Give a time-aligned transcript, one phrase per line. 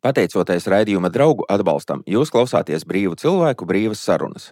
[0.00, 4.46] Pateicoties raidījuma draugu atbalstam, jūs klausāties brīvu cilvēku brīvas sarunas.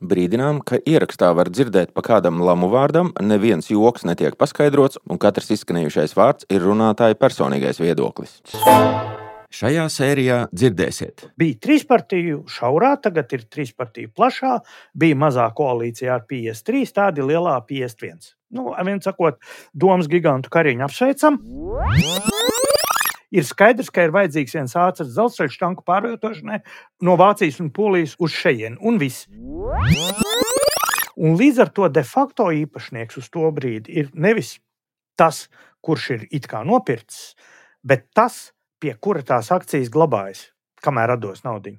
[0.00, 5.50] Brīdinām, ka ierakstā var dzirdēt pa kādam lamu vārdam, neviens joks netiek paskaidrots, un katrs
[5.58, 8.38] izskanējušais vārds ir runātāja personīgais viedoklis.
[9.50, 14.60] Šajā sērijā dzirdēsiet, Bija trīs partiju šaurā, tagad ir trīs partiju plašā.
[14.94, 18.36] Bija mazā koalīcijā ar 53, tāda lielā 51.
[18.54, 19.42] Nu, viens sakot,
[19.74, 21.42] domas gigantu kariņu apsveicam.
[23.30, 26.58] Ir skaidrs, ka ir vajadzīgs viens ātrs dzelzceļa tanku pārvietošanai
[27.06, 29.28] no Vācijas un Polijas uz šejienu, un viss.
[31.20, 34.56] Un līdz ar to de facto īpašnieks uz to brīdi ir nevis
[35.20, 35.44] tas,
[35.84, 37.36] kurš ir it kā nopircis,
[37.84, 40.48] bet tas, pie kura tās akcijas glabājas,
[40.82, 41.76] kamēr rados naudu.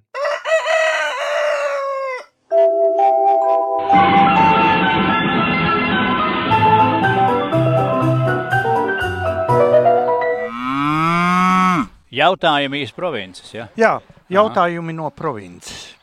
[12.11, 13.53] Jautājumi iz provinces.
[13.55, 13.69] Ja?
[13.79, 13.91] Jā,
[14.27, 15.93] jautājumi no provinces.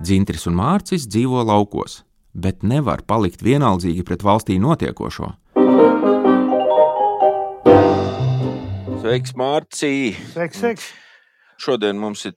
[0.00, 1.98] Dzintris un Mārcis dzīvo laukos,
[2.32, 5.28] bet nevar palikt vienaldzīgi pret valstī notiekošo.
[9.04, 10.22] Sveiks, Mārcis!
[10.32, 10.88] Sveiks, sveiks.
[11.60, 12.32] Šodien mums ir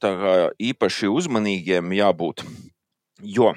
[0.60, 2.44] īpaši uzmanīgiem jābūt.
[3.24, 3.54] Jo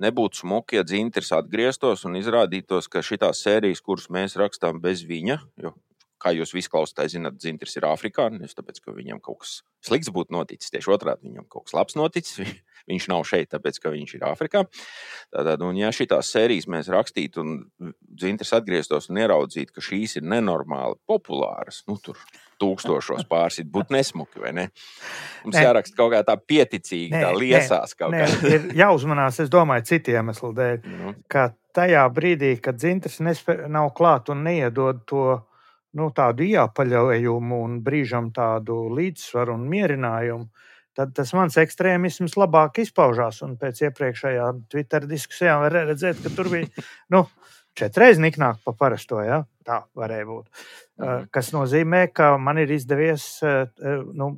[0.00, 5.38] nebūtu smuki, ja dzintris atgrieztos un izrādītos, ka šīs sērijas, kuras mēs rakstām bez viņa,
[5.62, 5.74] jo,
[6.22, 10.34] kā jūs visi klausāties, zināt, dzintris ir afrikānis, tāpēc ka viņam kaut kas slikts būtu
[10.36, 10.72] noticis.
[10.74, 12.40] Tieši otrādi viņam kaut kas labs noticis.
[12.90, 14.62] Viņš nav šeit, tāpēc ka viņš ir Āfrikā.
[15.30, 20.24] Tātad, un ja šīs sērijas mēs rakstītu, un dzintris atgrieztos un ieraudzītu, ka šīs ir
[20.26, 22.18] nenormāli populāras, nu tur
[22.60, 24.66] tūkstošos pārsit, būtu nesmuki, vai ne?
[25.44, 25.64] Mums Nē.
[25.68, 28.50] jāraksta kaut kā tā pieticīgi, tā liesās kaut nē, kā.
[28.54, 30.82] ir jāuzmanās, es domāju, citu iemeslu dēļ.
[31.00, 35.24] Nu, Ka tajā brīdī, kad nespē- nav klāt un neiedod to
[35.98, 40.48] nu, tādu iepaļojumu un brīžam tādu līdzsvaru un mierinājumu,
[40.96, 43.40] tad tas mans ekstrēmisms labāk izpaužās.
[43.46, 47.24] Un pēc iepriekšējām Twitter diskusijām var redzēt, ka tur bija nu,
[47.78, 49.22] četras niknāk pa parasto.
[49.24, 49.42] Ja?
[49.66, 50.64] Tā varēja būt.
[51.00, 51.30] Mhm.
[51.32, 54.34] kas nozīmē, ka man ir izdevies nu,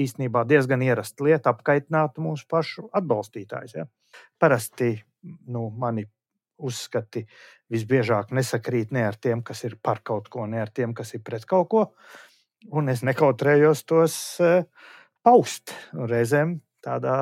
[0.00, 3.76] īstenībā diezgan ierasta lieta apkaitināt mūsu pašu atbalstītājus.
[3.76, 3.86] Ja?
[4.40, 4.94] Parasti
[5.46, 6.06] nu, mani
[6.60, 7.26] uzskati
[7.70, 11.22] visbiežāk nesakrīt ne ar tiem, kas ir par kaut ko, ne ar tiem, kas ir
[11.26, 11.84] pret kaut ko.
[12.76, 14.64] Un es nekautrējos tos uh,
[15.24, 15.74] paust.
[15.96, 17.16] Un reizēm tādā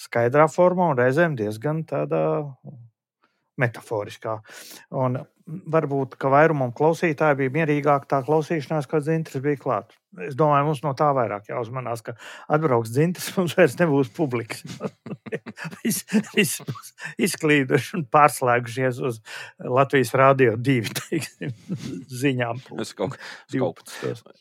[0.00, 2.22] skaidrā formā, un reizēm diezgan tādā
[3.60, 4.38] metaforiskā.
[4.96, 5.20] Un
[5.70, 9.96] varbūt, ka vairumam klausītāji bija mierīgāk tā klausīšanās, kad dzintris bija klāts.
[10.26, 12.16] Es domāju, mums no tā vairāk jāuzmanās, ka
[12.50, 14.64] atbrauks dzintris, mums vairs nebūs publikas.
[15.84, 16.06] Viss
[16.36, 16.92] vis būs
[17.28, 19.20] izklīduši un pārslēgušies uz
[19.62, 21.54] Latvijas Rādio 2 teiksim,
[22.10, 22.64] ziņām.
[22.82, 24.34] es kaut, es kaut 12.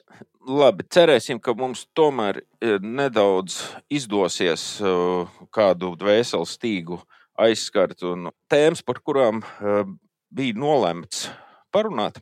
[0.49, 3.59] Labi, cerēsim, ka mums tomēr eh, nedaudz
[3.93, 6.97] izdosies eh, kādu dvēseli stīgu
[7.39, 9.83] aizskart un tēmas, par kurām eh,
[10.29, 11.28] bija nolemts
[11.73, 12.19] parunāt.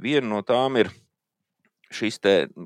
[0.00, 0.90] Viena no tām ir
[1.90, 2.20] šis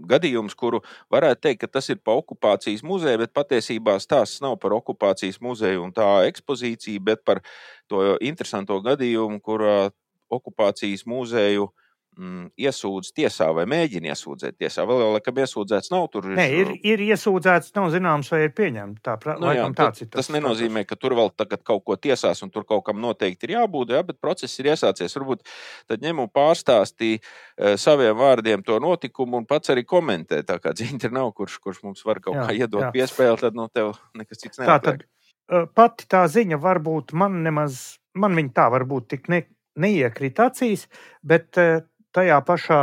[0.09, 4.77] gadījums, kuru varētu teikt, ka tas ir par okupācijas muzeju, bet patiesībā stāsts nav par
[4.77, 7.41] okupācijas muzeju un tā ekspozīciju, bet par
[7.89, 9.91] to interesanto gadījumu, kurā
[10.33, 11.71] okupācijas muzeju
[12.19, 14.84] mm, iesūdz tiesā vai mēģina iesūdzēt tiesā.
[14.88, 16.28] Vēl jau laikam iesūdzēts nav tur.
[16.38, 19.02] Nē, ir, ir iesūdzēts, nav zināms, vai ir pieņemts.
[19.04, 21.32] Tā, pra- Nu, jā, tas, tas nenozīmē, ka tur vēl
[21.64, 23.91] kaut ko tiesās, un tur kaut kam noteikti ir jābūt.
[23.97, 25.14] Jā, bet process ir iesācies.
[25.19, 25.44] Varbūt
[25.88, 30.42] tad ņem un pārstāstī eh, saviem vārdiem to notikumu, un pats arī komentē.
[30.46, 30.72] Tā kā
[31.04, 32.92] ir nav, kurš, kurš mums var kaut Jā, kā iedot jā.
[32.94, 35.04] piespēli, tad no tev nekas cits neatliek.
[35.52, 39.42] uh, pati tā ziņa varbūt man nemaz, man viņa tā varbūt tik ne,
[39.81, 40.86] neiekrīt acīs,
[41.22, 41.82] bet uh,
[42.14, 42.80] tajā pašā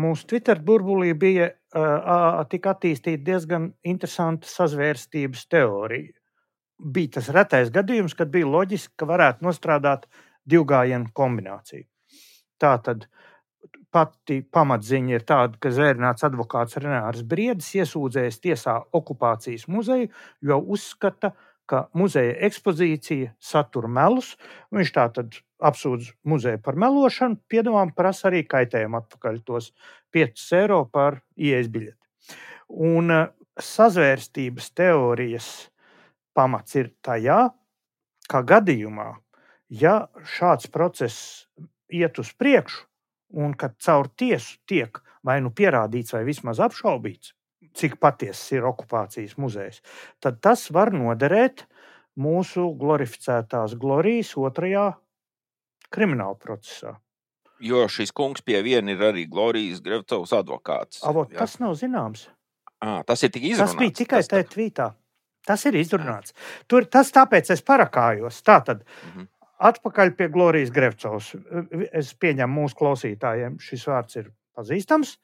[0.00, 6.14] mūsu Twitter burbulī bija uh, tik attīstīta diezgan interesanta sazvērstības teorija.
[6.94, 10.08] Bija tas retais gadījums, kad bija loģiski, ka varētu nostrādāt
[10.44, 11.86] divu gājienu kombināciju.
[12.60, 13.06] Tā tad
[13.94, 20.10] pati pamatziņa ir tāda, ka zvērnāts advokāts Renārs Briedis iesūdzējis tiesā okupācijas muzeju,
[20.42, 21.53] jo uzskata, ka
[21.96, 24.34] muzeja ekspozīcija satur melus.
[24.74, 29.70] Viņš tā tad apsūdz muzeju par melošanu, piedāvājumā prasa arī kaitējumu atpakaļ tos
[30.14, 32.00] 5 eiro par ielas biļeti.
[32.68, 33.28] Un eh,
[33.60, 35.50] sazvērstības teorijas
[36.34, 37.48] pamats ir tajā,
[38.28, 39.12] ka gadījumā,
[39.68, 41.46] ja šāds process
[41.92, 42.84] iet uz priekšu,
[43.34, 47.32] un kad caur tiesu tiek vai nu pierādīts, vai vismaz apšaubīts,
[47.74, 49.80] cik patiesas ir okupācijas muzejs,
[50.22, 51.64] tad tas var noderēt
[52.16, 54.92] mūsu glorificētās glorijas otrajā
[55.94, 56.96] krimināla procesā.
[57.64, 61.00] Jo šis kungs pie viena ir arī Glorijas Grevcovs advokāts.
[61.06, 62.26] Avot, tas nav zināms.
[62.82, 63.78] À, tas ir tik Tas izrunāts.
[63.78, 64.88] bija tikai tas tajā tvītā.
[65.46, 66.32] Tas ir izrunāts.
[66.68, 68.42] Tur, tas tāpēc es parakājos.
[68.42, 69.28] Tātad, Mhm.
[69.60, 71.34] atpakaļ pie Glorijas Grevcovs.
[71.92, 75.16] Es pieņemu mūsu klausītājiem, šis vārds ir pazīstams.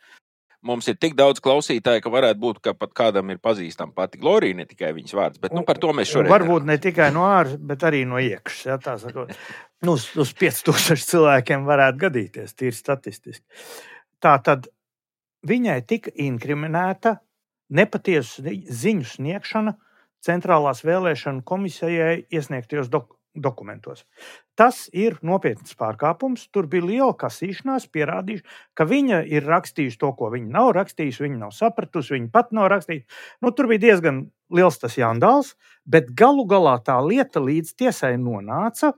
[0.67, 4.59] Mums ir tik daudz klausītāju, ka varētu būt, ka pat kādam ir pazīstama pati Glorija,
[4.59, 5.41] ne tikai viņas vārds.
[5.41, 8.67] Bet nu, par to mēs šodien Varbūt ne tikai no ārpuses, bet arī no iekšas.
[8.69, 9.33] Ja, tā sakot.
[9.87, 13.47] nu, uz, uz 5000 cilvēkiem varētu gadīties, tīri statistiski.
[14.21, 14.69] Tā tad
[15.49, 17.17] viņai tika inkriminēta
[17.73, 19.79] nepatiesu ziņu sniegšana
[20.21, 24.05] Centrālās vēlēšana komisijai iesniegtajos dok dokumentos.
[24.59, 26.49] Tas ir nopietns pārkāpums.
[26.53, 31.43] Tur bija liela kasīšanās, pierādījuši, ka viņa ir rakstījusi to, ko viņa nav rakstījusi, viņa
[31.45, 33.07] nav sapratusi, viņa pat nav rakstījusi.
[33.45, 35.55] Nu, tur bija diezgan liels tas jandāls,
[35.87, 38.95] bet galu galā tā lieta līdz tiesai nonāca.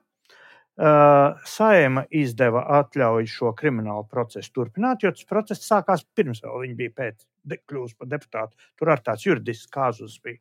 [0.73, 6.95] Uh, Saima izdeva atļauju šo kriminālu procesu turpināt, jo tas process sākās pirms viņa bija
[6.97, 8.57] pēc de, kļūst par deputātu.
[8.81, 10.41] Tur ar tāds juridisks kāzus bija.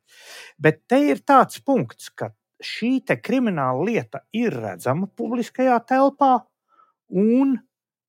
[0.56, 2.30] Bet te ir tāds punkts, ka
[2.64, 6.44] šī krimināla lieta ir redzama publiskajā telpā,
[7.10, 7.58] un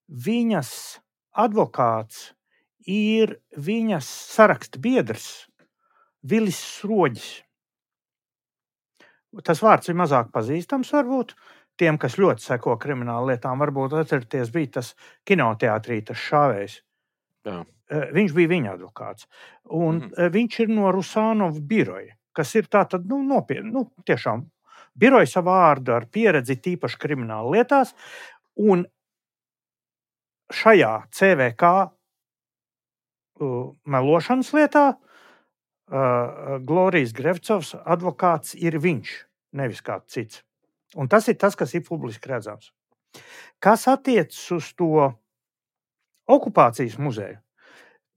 [0.07, 0.71] viņas
[1.33, 2.31] advokāts
[2.89, 5.47] ir viņas saraksta biedrs
[6.23, 7.41] Vilis Sroģis.
[9.43, 11.33] Tas vārds ir mazāk pazīstams, varbūt
[11.79, 13.59] tiem, kas ļoti seko krimināla lietām.
[13.63, 14.93] Varbūt atcerieties, bija tas
[15.27, 16.75] kinoteātrī, tas šāvējs.
[17.49, 17.63] Jā.
[17.91, 19.27] Eh, Viņš bija viņa advokāts.
[19.73, 20.29] Un mm.
[20.33, 24.45] viņš ir no Rusānova biroja, kas ir tātad nu, nopietni, nu, tiešām
[24.99, 27.93] biroja savā vārdu ar pieredzi tīpaši krimināla lietās.
[28.61, 28.85] Un
[30.53, 39.15] šajā CVK uh, melošanas lietā uh, Glorijas Grevcovs advokāts ir viņš,
[39.57, 40.43] nevis kāds cits.
[40.95, 42.69] Un tas ir tas, kas ir publiski redzams.
[43.63, 45.09] Kas attiecas uz to
[46.29, 47.39] okupācijas muzeju,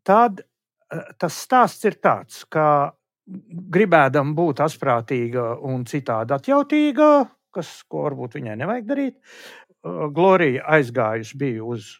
[0.06, 2.95] tad eh, tas stāsts ir tāds, ka
[3.26, 7.10] gribēdam būt asprātīga un citādi atjautīga,
[7.54, 11.94] kas, ko varbūt viņai nevajag darīt, eh, Glorija aizgājusi bija uz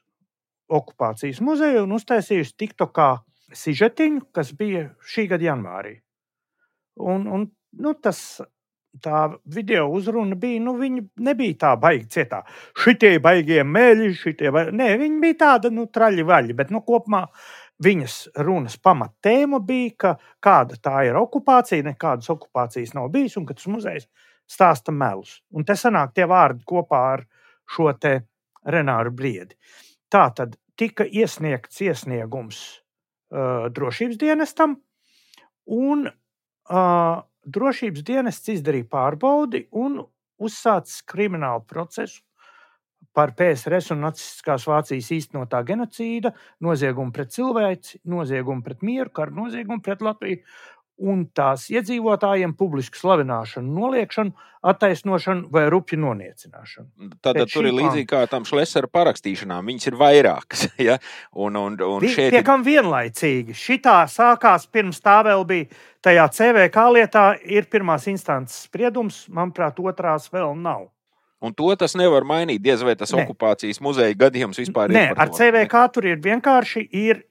[0.67, 3.11] okupācijas muzeju un uztaisījusi TikTokā
[3.55, 5.95] sižetiņu, kas bija šī gada janvārī.
[6.97, 7.47] Un, un,
[7.79, 8.41] nu, tas,
[9.03, 12.41] tā video uzruna bija, nu, viņa nebija tā baigta cietā.
[12.83, 14.75] Šitie baigie mēļi, šitie baigi.
[14.81, 17.27] Nē, viņa bija tāda, nu, traļi vaļi, bet, nu, kopumā
[17.83, 20.13] viņas runas pamattēma bija, ka
[20.43, 24.09] kāda tā ir okupācija, nekādas okupācijas nav bijis, un ka tas muzejs
[24.51, 25.41] stāsta melus.
[25.51, 27.27] Un te sanāk tie vārdi kopā ar
[27.67, 28.21] šo te
[28.67, 29.57] Renāru Briedi.
[30.11, 32.61] Tā tad tika iesniegts iesniegums
[33.35, 34.77] uh, drošības dienestam,
[35.67, 39.99] un uh, drošības dienests izdarīja pārbaudi un
[40.43, 42.23] uzsācis kriminālu procesu
[43.17, 46.35] par PSRS un Nacistiskās Vācijas īstenotā genocīda,
[46.65, 50.43] noziegumu pret cilvēci, noziegumu pret mieru, karu noziegumu pret Latviju
[50.97, 54.33] un tās iedzīvotājiem publisku slavināšanu, noliekšanu,
[54.67, 57.11] attaisnošanu vai rupju noniecināšanu.
[57.23, 59.69] Tad tur ir līdzīgi kā tam šlesera parakstīšanām.
[59.69, 60.67] Viņas ir vairākas.
[60.87, 60.99] Ja?
[61.33, 63.57] Un, un, un šeit Pie ir kam vienlaicīgi.
[63.57, 65.69] Šitā sākās pirms tā vēl bija.
[66.05, 70.87] Tajā CVK lietā ir pirmās instances spriedums, manuprāt, otrās vēl nav.
[71.43, 72.63] Un to tas nevar mainīt.
[72.65, 73.27] Diez vai tas Nē.
[73.27, 75.15] okupācijas muzeja gadījums vispār Nē, ir.
[75.15, 75.35] par ar.
[75.37, 77.25] CVK tur ir vienkārši ir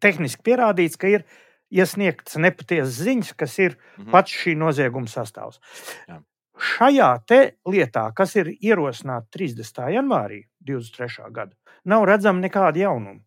[0.00, 1.24] tehniski pierādīts, ka ir
[1.70, 4.10] iesniegts nepatiesas ziņas, kas ir Mhm.
[4.10, 5.60] pats šī nozieguma sastāvs.
[6.08, 6.22] Jā.
[6.60, 9.88] Šajā te lietā, kas ir ierosināta 30.
[9.92, 11.30] janvārī 23.
[11.32, 11.52] gada,
[11.84, 13.20] nav redzama nekāda jaunuma.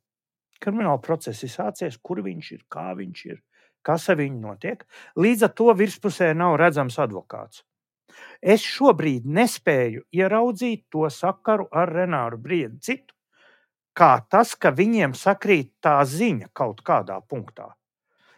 [0.61, 3.39] Krimināla process ir sācies, kur viņš ir, kā viņš ir,
[3.83, 4.83] kas ar viņu notiek.
[5.17, 7.63] Līdz ar to virspusē nav redzams advokāts.
[8.41, 13.13] Es šobrīd nespēju ieraudzīt to sakaru ar Renāru Briedu citu,
[13.95, 17.71] kā tas, ka viņiem sakrīt tā ziņa kaut kādā punktā.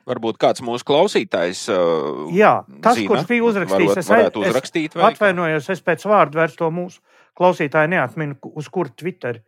[0.05, 1.63] Varbūt kāds mūsu klausītājs.
[1.73, 4.93] Uh, Jā, tas, zina, kurš bija uzrakstījis, es, es uzrakstīt.
[4.93, 5.07] kā?
[5.09, 7.01] atvainojos, es pēc vārdu vairs to mūsu
[7.39, 9.41] klausītāju neatminu, uz kur Twitter.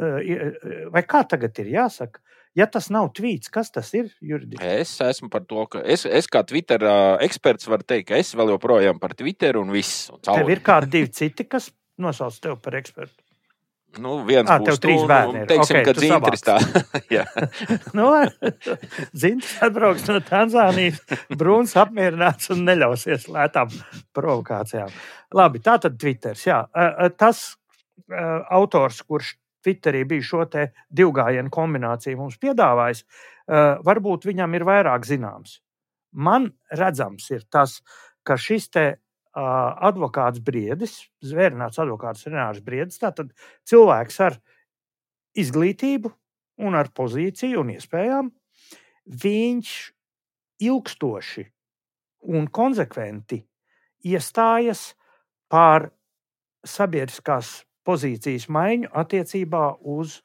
[0.00, 2.18] eh, i- Vai kā tagad ir jāsaka?
[2.58, 4.60] Ja tas nav tvīts, kas tas ir juridiski?
[4.82, 6.84] Es esmu par to, ka es, es kā Twitter
[7.24, 10.10] eksperts varu teikt, ka es vēl joprojām par Twitter un viss.
[10.12, 10.56] Un Tev cauri.
[10.56, 11.70] ir kādi divi citi, kas
[12.02, 13.16] nosauc tevi par ekspertu.
[14.00, 15.48] Nu, viens būs tev trīs tu, bērni nu, ir.
[15.50, 16.56] Teiksim, Ok, ka tu dzīvotris tā.
[17.98, 18.06] Nu,
[19.24, 21.02] Zini, atbrauks no Tanzānijas,
[21.36, 23.72] brūns apmierināts un neļausies lētām
[24.16, 24.92] provokācijām.
[25.36, 26.36] Labi, tā tad Twitter.
[26.40, 26.62] Jā,
[27.20, 27.44] tas
[28.52, 30.44] autors, kurš Twitterī bija šo
[30.90, 35.60] divgājienu kombināciju mums piedāvājis, ä, varbūt viņam ir vairāk zināms.
[36.12, 37.80] Man redzams ir tas,
[38.26, 39.46] ka šis te ā,
[39.88, 43.32] advokāts Briedis, zvērnāts advokāts Renārs Briedis, tātad
[43.68, 44.38] cilvēks ar
[45.38, 46.12] izglītību
[46.62, 48.30] un ar pozīciju un iespējām,
[49.22, 49.72] viņš
[50.62, 51.46] ilgstoši
[52.32, 53.40] un konsekventi
[54.06, 54.92] iestājas
[55.50, 55.88] par
[56.66, 59.64] sabiedriskās pozīcijas maiņu attiecībā
[59.96, 60.20] uz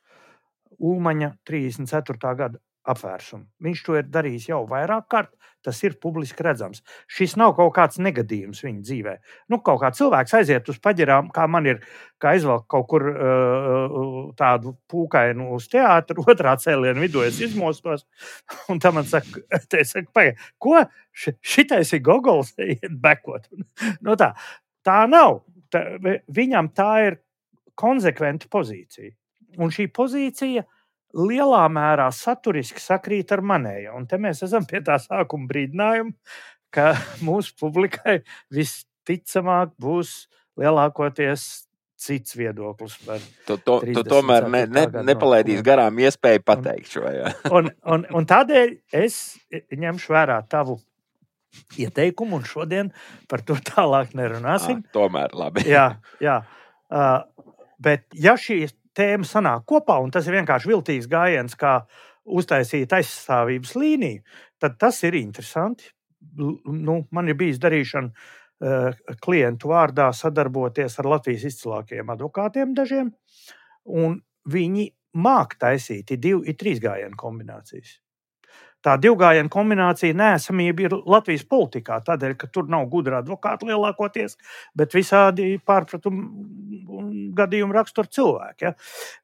[0.78, 2.36] Ulmaņa 34.
[2.38, 3.48] gada apvērsumu.
[3.64, 5.34] Viņš to ir darījis jau vairāk kārt.
[5.66, 6.80] Tas ir publiski redzams.
[7.12, 9.16] Šis nav kaut kāds negadījums viņa dzīvē.
[9.52, 11.82] Nu, kaut kā cilvēks aiziet uz paģirām, kā man ir,
[12.22, 13.98] kā aizvelk kaut kur uh,
[14.40, 18.06] tādu pūkainu uz teātru, otrā cēlienu vidū es izmostos.
[18.72, 19.44] Un tam man saka,
[19.92, 20.86] saka pagaidi, ko?
[21.18, 23.50] Šitais ir Gogols, iet bekot.
[24.06, 24.32] Nu, tā,
[24.88, 25.42] tā nav.
[25.74, 25.82] Tā,
[26.32, 27.18] viņam tā ir
[27.78, 29.14] konsekventa pozīcija.
[29.62, 30.66] Un šī pozīcija
[31.18, 33.96] lielā mērā saturiski sakrīt ar manējo.
[33.98, 36.14] Un te mēs esam pie tā sākuma brīdinājuma,
[36.74, 36.92] ka
[37.28, 38.20] mūsu publikai
[38.54, 40.26] visticamāk būs
[40.58, 41.48] lielākoties
[41.98, 43.58] cits viedoklis par to.
[43.66, 47.08] To, to tomēr ne, ne, nepalaidīs garām iespēju pateikt šo.
[47.58, 49.18] Un, un, un tādēļ es
[49.74, 50.78] ņemšu vērā tavu
[51.80, 52.92] ieteikumu, un šodien
[53.32, 54.84] par to tālāk nerunāsim.
[54.86, 55.66] À, tomēr labi.
[55.66, 55.90] jā,
[56.28, 56.42] jā.
[56.88, 57.26] Uh,
[57.84, 58.66] bet ja šī
[58.98, 61.80] tēma sanāk kopā, un tas ir vienkārši viltīgs gājiens, kā
[62.28, 64.24] uztaisīt aizstāvības līniju,
[64.60, 65.92] tad tas ir interesanti.
[66.38, 73.14] Nu, man ir bijis darīšana uh, klientu vārdā sadarboties ar Latvijas izcilākajiem advokātiem dažiem,
[73.86, 74.20] un
[74.50, 74.90] viņi
[75.22, 77.96] māk taisīt divu, trīs gājienu kombinācijas
[78.86, 84.38] tā divgājienu kombinācija nēsamība ir Latvijas politikā, tādēļ, ka tur nav gudra advokāta lielākoties,
[84.78, 86.28] bet visādi pārpratumu
[87.38, 88.68] gadījumu rakstura cilvēki.
[88.68, 88.74] Ja.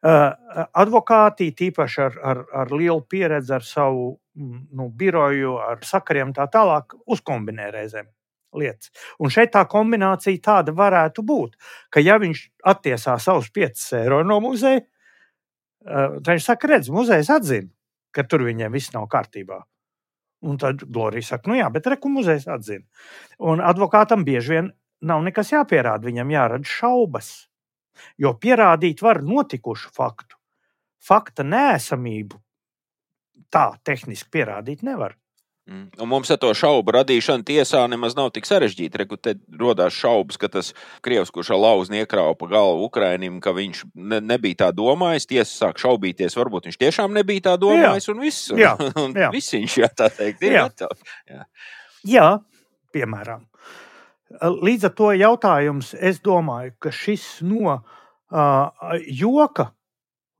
[0.03, 6.33] Uh, advokāti, tīpaši ar, ar, ar lielu pieredzi, ar savu mm, nu, biroju, ar sakariem
[6.35, 8.09] tā tālāk, uzkombinē reizēm.
[8.53, 8.91] Lietas.
[9.17, 11.55] Un šeit tā kombinācija tāda varētu būt,
[11.89, 17.31] ka, ja viņš attiesā savus 5 eiro no muzeja, uh, tad viņš saka, redz, muzejs
[17.33, 17.71] atzina,
[18.13, 19.59] ka tur viņiem viss nav kārtībā.
[20.43, 22.83] Un tad Glorija saka, nu jā, bet reku muzejs atzina.
[23.39, 24.71] Un advokātam bieži vien
[25.07, 27.33] nav nekas jāpierāda, viņam jārada šaubas.
[28.19, 30.39] Jo pierādīt var notikušu faktu.
[31.03, 32.39] Fakta nēsamību
[33.53, 35.15] tā tehniski pierādīt nevar.
[35.63, 35.85] Mm.
[35.95, 38.99] Un mums ar to šaubu radīšanu tiesā nemaz nav tik sarežģīti.
[38.99, 40.73] Reku, te rodās šaubas, ka tas
[41.05, 45.29] krievs, kurš ar lauzni iekrāva pa galvu Ukrainim, ka viņš ne, nebija tā domājis.
[45.29, 48.15] Tiesa sāk šaubīties, varbūt viņš tiešām nebija tā domājis, jā.
[48.15, 48.49] un viss.
[48.53, 49.31] Un, jā, un jā.
[49.31, 50.67] viss viņš, jā, tā teikt, ir jā.
[50.67, 51.15] gatavs.
[51.31, 51.41] Jā.
[52.11, 52.27] jā,
[52.93, 53.47] piemēram.
[54.67, 59.71] Līdz ar to jautājums, es domāju, ka šis no uh, joka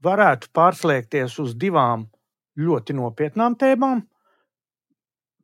[0.03, 2.09] varētu pārslēgties uz divām
[2.59, 4.03] ļoti nopietnām tēmām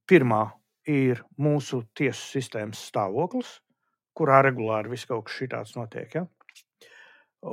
[0.09, 0.43] Pirmā
[0.89, 3.59] ir mūsu tiesu sistēmas stāvoklis,
[4.17, 6.15] kurā regulāri viss kaut kas šitāds notiek.
[6.15, 6.25] Ja?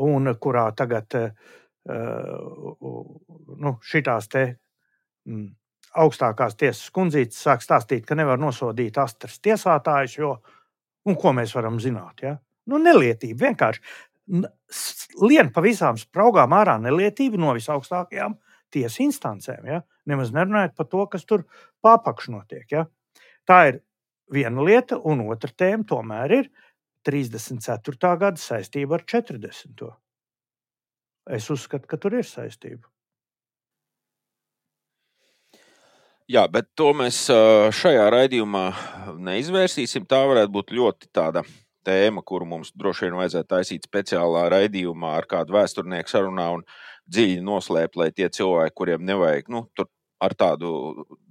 [0.02, 1.28] Un kurā tagad uh,
[1.86, 4.44] nu, šitās te
[5.28, 5.46] mm,
[6.02, 10.34] augstākās tiesas kundzītes sāk stāstīt, ka nevar nosodīt astras tiesātājus, jo
[11.20, 12.24] ko mēs varam zināt?
[12.24, 12.36] Ja?
[12.66, 13.84] Nu, nelietība vienkārši
[15.22, 18.34] lien pa visām spraugām ārā nelietība no visaugstākajām
[18.74, 19.66] tiesu instancēm.
[19.68, 19.82] Ja?
[20.08, 21.44] Nemaz nerunājot par to, kas tur
[21.84, 22.66] pārpakš notiek.
[22.72, 22.86] Ja?
[23.46, 23.80] Tā ir
[24.32, 26.50] viena lieta, un otra tēma tomēr ir
[27.06, 28.12] 34.
[28.18, 29.86] gada saistība ar 40.
[31.36, 32.86] Es uzskatu, ka tur ir saistība.
[36.26, 37.20] Jā, bet to mēs
[37.78, 38.64] šajā raidījumā
[39.22, 40.08] neizvērsīsim.
[40.10, 41.44] Tā varētu būt ļoti tāda
[41.86, 46.64] tēma, kuru mums droši vien vajadzētu taisīt speciālā raidījumā ar kādu vēsturnieku sarunā un
[47.06, 49.88] dziļi noslēpt, lai tie cilvēki, kuriem nevajag, nu, tur
[50.22, 50.70] ar tādu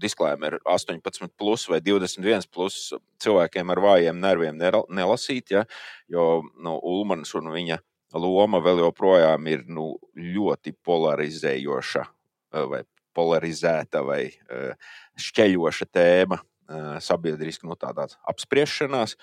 [0.02, 2.94] disklēmu ir 18, plus vai 21 plus
[3.24, 5.66] cilvēkiem ar vājiem nerviem nelasīt, ja,
[6.12, 7.80] jo nu, Ulmans un viņa
[8.16, 12.06] loma vēl joprojām ir nu, ļoti polarizējoša
[12.72, 12.84] vai
[13.16, 14.22] polarizēta vai
[15.20, 16.40] šķeļoša tēma
[17.04, 19.16] sabiedriski nu, tādās apspriešanās.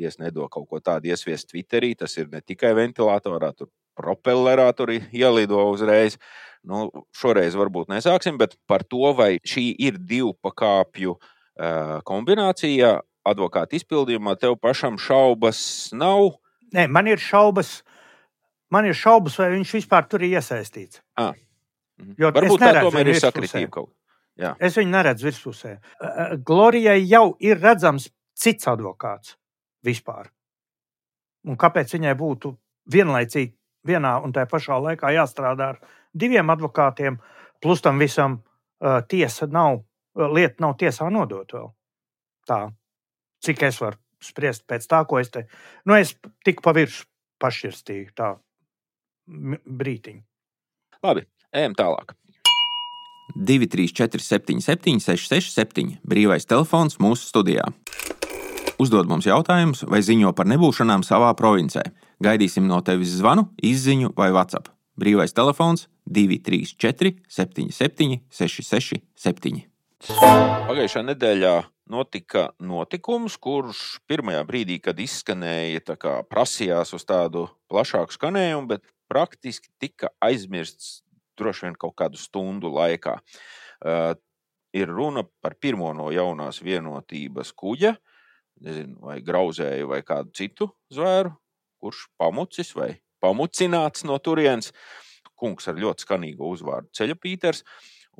[0.00, 1.92] Dievs nedod kaut ko tādu iesviest Twitterī.
[1.98, 6.18] Tas ir ne tikai ventilatorā, tur propellerā tur ielido uzreiz.
[6.66, 12.98] Nu, šoreiz varbūt nesāksim, bet par to, vai šī ir divu pakāpju uh, kombinācija
[13.30, 15.60] advokāta izpildījumā, tev pašam šaubas
[15.96, 16.36] nav.
[16.74, 17.80] Nē, man ir šaubas.
[18.70, 21.00] Man ir šaubas, vai viņš vispār tur ir iesaistīts.
[21.18, 21.32] Ah.
[22.00, 22.14] Mhm.
[22.20, 24.54] Jo Varbūt tā tomēr ir sakritība kaut kā.
[24.62, 25.74] Es viņu neredzu virspusē.
[26.46, 28.08] Glorijai jau ir redzams
[28.40, 29.34] cits advokāts
[29.86, 30.30] vispār.
[31.48, 32.52] Un kāpēc viņai būtu
[32.92, 33.54] vienlaicīgi
[33.86, 35.80] vienā un tajā pašā laikā jāstrādā ar
[36.12, 37.16] diviem advokātiem,
[37.62, 41.72] plus tam visam uh, tiesa nav, uh, lieta nav tiesā nodota vēl.
[42.48, 42.60] Tā,
[43.44, 45.46] cik es varu spriest pēc tā, ko es te,
[45.88, 47.08] nu, es tik pa virsmu
[47.40, 48.34] pašķirstīju tā
[49.80, 50.20] brītiņu.
[51.06, 51.24] Labi.
[51.56, 52.12] Ejam tālāk.
[53.34, 57.64] 234, 77, 667, brīvais telefons mūsu studijā.
[58.80, 61.82] Uzdod mums jautājumus vai ziņo par nebūšanām savā provincē.
[62.24, 64.70] Gaidīsim no tevis zvanu, izziņu vai WhatsApp.
[64.96, 69.60] Brīvais telefons 234, 77, 667.
[70.08, 71.52] Pagājušā nedēļā
[71.92, 75.98] notika notikums, kurš pirmajā brīdī, kad izskanēja,
[76.32, 81.02] prasījās uz tādu plašāku skanējumu, bet praktiski tika aizmirsts
[81.36, 83.18] droši vien kaut kādu stundu laikā.
[83.80, 84.14] Uh,
[84.72, 87.98] ir runa par pirmo no jaunās vienotības kuģa,
[88.64, 91.32] nezinu, vai grauzēju, vai kādu citu zvēru,
[91.80, 92.92] kurš pamucis vai
[93.24, 94.72] pamucināts no turienes.
[95.40, 97.62] Kungs ar ļoti skanīgu uzvārdu Ceļa Pīters.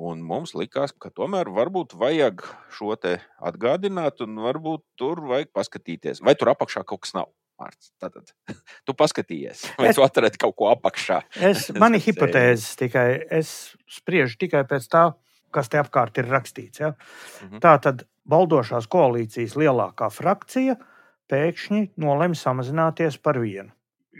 [0.01, 2.41] Un mums likās, ka tomēr varbūt vajag
[2.73, 7.27] šo te atgādināt, un varbūt tur vajag paskatīties, vai tur apakšā kaut kas nav.
[7.61, 8.31] Mārts, Tātad,
[8.89, 11.19] tu paskatījies, vai Es- tu atradi kaut ko apakšā.
[11.37, 12.07] Es, man ir Zēni.
[12.15, 13.05] hipotēzes tikai.
[13.37, 13.51] Es
[13.85, 15.03] spriežu tikai pēc tā,
[15.53, 16.81] kas te apkārt ir rakstīts.
[16.83, 16.93] Ja?
[17.43, 17.61] Mhm.
[17.63, 20.77] Tā tad valdošās koalīcijas lielākā frakcija
[21.31, 23.71] pēkšņi nolēma samazināties par vienu.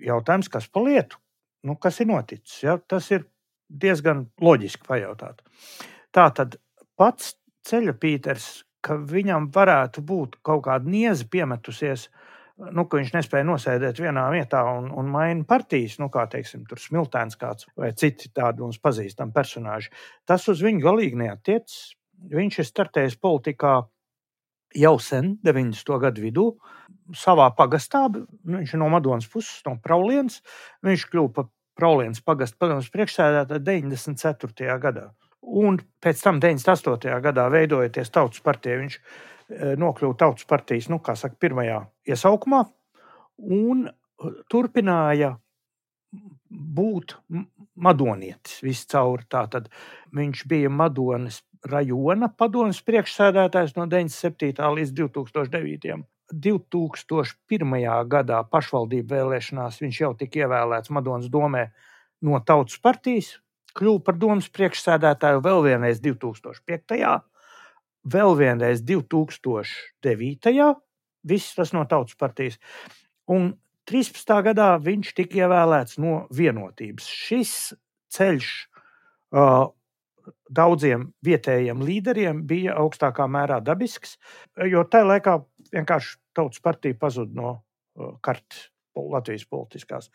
[0.01, 1.19] Jautājums, kas pa lietu?
[1.67, 2.63] Nu, kas ir noticis?
[2.63, 2.77] Ja?
[2.77, 3.27] Tas ir
[3.69, 5.43] diezgan loģiski pajautāt.
[6.11, 6.57] Tā tad
[6.99, 7.35] pats
[7.67, 12.07] ceļa Pīters, ka viņam varētu būt kaut kāda nieza piemetusies,
[12.69, 16.81] nu, ka viņš nespēja nosēdēt vienā vietā un, un maina partijas, nu, kā teiksim, tur
[16.81, 19.89] smiltēns kāds vai citi tādi mums pazīstami personāži.
[20.29, 21.79] Tas uz viņu galīgi neatiecas.
[22.31, 23.79] Viņš ir startējis politikā
[24.77, 25.97] jau sen, 90.
[26.03, 26.45] gadu vidū,
[27.17, 28.05] savā pagastā.
[28.11, 30.41] Viņš ir no Madonas puses, no Praulienas.
[30.85, 31.49] Viņš kļuva par
[31.79, 34.77] Praulienas pagastu padomus priekšsēdētāju 94.
[34.83, 35.09] gadā.
[35.41, 37.17] Un pēc tam 98.
[37.23, 38.97] gadā veidojoties Tautas partijai, viņš
[39.79, 42.65] nokļuva Tautas partijas, nu, kā saka, pirmajā iesaukumā
[43.41, 45.35] un eh, turpināja
[46.51, 47.15] būt
[47.79, 49.23] madonietis viscaur.
[49.31, 49.69] Tātad
[50.15, 51.41] viņš bija Madonas
[51.71, 54.57] rajona padomus priekšsēdētājs no 97.
[54.77, 56.01] līdz 2009.
[56.31, 57.77] 2001.
[58.07, 61.65] gadā pašvaldību vēlēšanās viņš jau tika ievēlēts Madonas domē
[62.23, 63.33] no Tautas partijas,
[63.75, 67.30] kļuva par domas priekšsēdētāju vēl vienreiz 2005.
[68.03, 70.71] Vēl vienreiz 2009.
[71.27, 72.57] Viss tas no Tautas partijas.
[73.29, 73.53] Un
[73.89, 74.33] 13.
[74.45, 77.05] gadā viņš tika ievēlēts no vienotības.
[77.05, 77.53] Šis
[78.13, 78.49] ceļš
[79.35, 79.69] uh,
[80.49, 84.17] daudziem vietējiem līderiem bija augstākā mērā dabisks,
[84.69, 85.37] jo tajā laikā
[85.73, 88.69] vienkārši Tautas partija pazuda no uh, kartes.
[88.91, 90.09] Latvijas politiskās.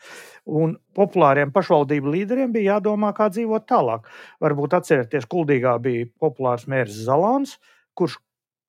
[0.45, 4.05] Un populāriem pašvaldību līderiem bija jādomā, kā dzīvot tālāk.
[4.43, 7.55] Varbūt atcerieties, Kuldīgā bija populārs mērs Zalāns,
[7.97, 8.19] kurš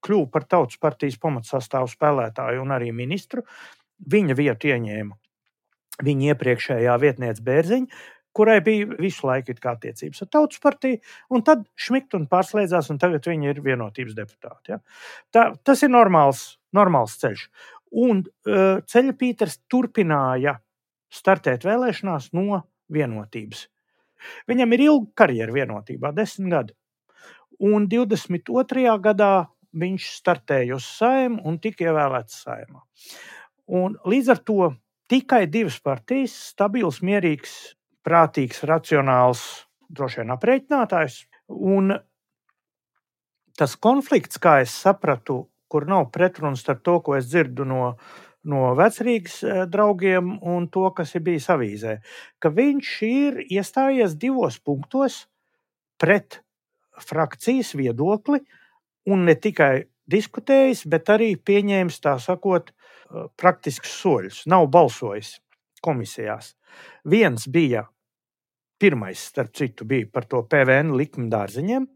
[0.07, 3.45] kļuva par Tautas partijas pamatsastāvu spēlētāju un arī ministru.
[3.99, 5.17] Viņa vietu ieņēma
[6.05, 8.03] viņa iepriekšējā vietniece Bērziņa,
[8.37, 11.01] kurai bija visu laiku attiecības ar Tautas partiju,
[11.35, 14.77] un tad šmikt un pārslēdzās, un tagad viņa ir vienotības deputāte.
[14.77, 14.79] Ja?
[15.35, 17.49] Tā, tas ir normāls, normāls ceļš.
[17.99, 20.59] Un uh, ceļa Pīters turpināja
[21.11, 22.63] startēt vēlēšanās no
[22.93, 23.67] vienotības.
[24.51, 26.77] Viņam ir ilga karjera vienotībā, desmit gadi.
[27.59, 28.99] Un 22.
[29.03, 32.85] gadā viņš startēja uz saimnu un tika ievēlēts saimā.
[33.69, 34.69] Un līdz ar to
[35.11, 37.55] tikai divas partijas, stabils, mierīgs,
[38.07, 39.43] prātīgs, racionāls,
[39.89, 41.19] droši vien aprēķinātājs.
[41.49, 41.93] Un
[43.59, 47.93] tas konflikts, kā es sapratu, kur nav pretruns starp to, ko es dzirdu no,
[48.49, 51.99] no vecrīgas eh, draugiem un to, kas ir bijis avīzē,
[52.41, 55.27] ka viņš ir iestājies divos punktos
[56.01, 56.41] pret
[57.05, 58.41] frakcijas viedokli
[59.09, 64.47] un ne tikai diskutējis, bet arī pieņēmis tā sakot, eh, praktiskus soļus.
[64.47, 65.39] Nav balsojis
[65.83, 66.55] komisijās.
[67.05, 67.87] Viens bija,
[68.79, 71.87] pirmais, starp citu, bija par to PVN likmi dārziņiem,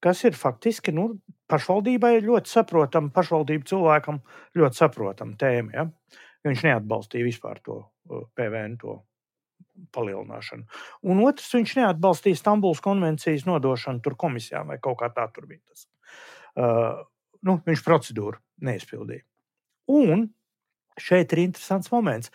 [0.00, 4.20] kas ir faktiski nu, pašvaldībai ļoti saprotama, pašvaldību cilvēkam
[4.56, 5.70] ļoti saprotama tēma.
[5.74, 5.86] Ja?
[6.46, 9.02] Viņš neatbalstīja vispār to uh, PVN to
[9.94, 10.66] palielināšanu.
[11.10, 15.62] Un otrs, viņš neatbalstīja Stambulas konvencijas nodošanu tur komisijām vai kaut kā tā tur bija.
[15.70, 15.86] Tas.
[16.58, 17.00] Uh,
[17.46, 19.24] nu, viņš procedūru neizpildīja.
[19.90, 20.28] Un
[21.00, 22.30] šeit ir interesants moments,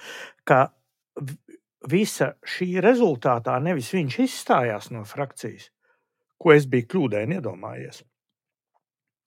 [0.47, 0.69] ka
[1.89, 5.69] visa šī rezultātā nevis viņš izstājās no frakcijas,
[6.41, 8.01] ko es biju kļūdaini iedomājies,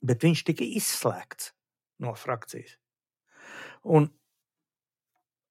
[0.04, 1.52] bet viņš tika izslēgts
[2.04, 2.76] no frakcijas.
[3.87, 4.11] Un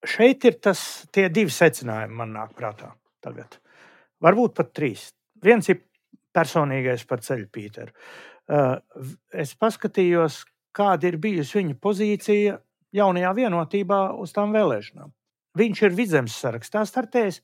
[0.06, 0.82] šeit ir tas,
[1.14, 2.92] tie divi secinājumi, man nāk prātā
[3.24, 3.60] tagad.
[4.24, 5.10] Varbūt pat trīs.
[5.44, 5.84] Viens ir
[6.36, 7.94] personīgais par ceļu Pīteru.
[8.48, 8.78] Uh,
[9.36, 12.60] Es paskatījos, kāda ir bijusi viņa pozīcija
[12.96, 15.12] jaunajā vienotībā uz tām vēlēšanām.
[15.58, 17.42] Viņš ir vidzemes sarakstā startējis,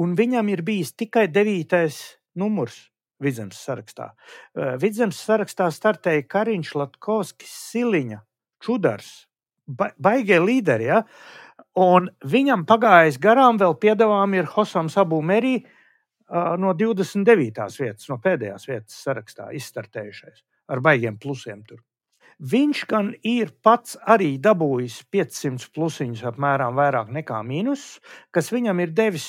[0.00, 2.00] un viņam ir bijis tikai devītais
[2.38, 2.86] numurs
[3.20, 4.14] Vidzemes sarakstā.
[4.56, 8.22] Uh, Vidzemes sarakstā startēja Kariņš, Latkovskis, Siliņa,
[8.64, 9.10] Čudars,
[9.68, 10.88] ba baigie līderi.
[10.88, 11.02] Ja?
[11.78, 17.68] Un viņam pagājis garām vēl piedāvājumi ir Hosams Abu Merī uh, no 29.
[17.78, 21.82] vietas, no pēdējās vietas sarakstā izstartējušais ar baigiem plusiem tur.
[22.40, 27.98] Viņš gan ir pats arī dabūjis 500 plusiņus, apmēram vairāk nekā mīnus,
[28.32, 29.26] kas viņam ir devis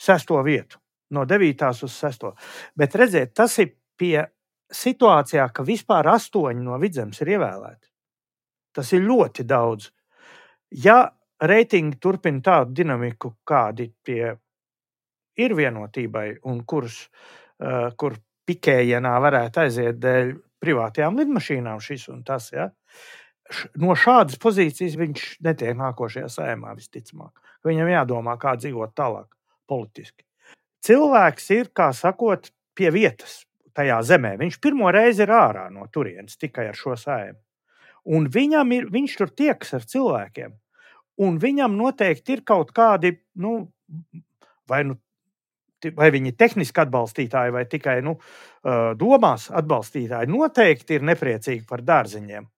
[0.00, 0.80] sesto vietu,
[1.14, 1.68] no 9.
[1.86, 2.32] uz 6.
[2.74, 4.24] Bet redziet, tas ir pie
[4.70, 7.86] situācijā, ka vispār astoņi no vidzemes ir ievēlēti.
[8.74, 9.90] Tas ir ļoti daudz.
[10.70, 11.10] Ja
[11.40, 14.34] reitingi turpina tādu dinamiku, kādi tie
[15.40, 17.02] ir vienotībai, un kurus,
[17.62, 18.18] uh, kur
[18.50, 22.50] pikējienā varētu aiziet dēļ privātajām lidmašīnām šis un tas.
[22.52, 22.70] Ja?
[23.80, 27.32] No šādas pozīcijas viņš netiek nākošajā sējumā visticamāk.
[27.66, 29.28] Viņam jādomā, kā dzīvot tālāk
[29.68, 30.24] politiski.
[30.84, 33.42] Cilvēks ir, kā sakot, pie vietas
[33.76, 34.36] tajā zemē.
[34.40, 37.40] Viņš pirmo reizi ir ārā no turienes tikai ar šo sējumu.
[38.16, 40.54] Un viņam ir, viņš tur tiekas ar cilvēkiem.
[41.20, 43.54] Un viņam noteikti ir kaut kādi, nu,
[44.70, 44.96] vai nu
[45.96, 48.16] vai viņi ir tehniski atbalstītāji vai tikai nu,
[49.00, 52.48] domās atbalstītāji, noteikti ir nepriecīgi par dārziņiem.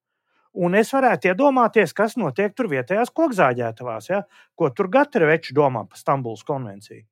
[0.62, 4.20] Un es varētu iedomāties, kas notiek tur vietējās kokzāģētavās, ja?
[4.58, 7.06] ko tur Gatavečs domā par Stambulas konvenciju.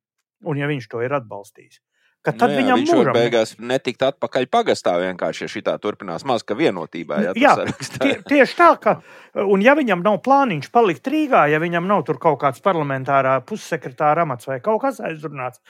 [0.50, 1.80] Un ja viņš to ir atbalstījis.
[2.20, 5.76] Ka tad nu, jā, viņam viņš mūžam, beigās netikt atpakaļ pagastā vienkārši, ja šī tā
[5.80, 7.20] turpinās maz, ka vienotībā.
[7.24, 7.54] Jā, Jā,
[7.96, 8.94] tie, tieši tā, ka,
[9.40, 14.28] un ja viņam nav plāniņš palikt Rīgā, ja viņam nav tur kaut kāds parlamentārā pussekretāra
[14.28, 15.64] amats vai kaut kas aizrunāts,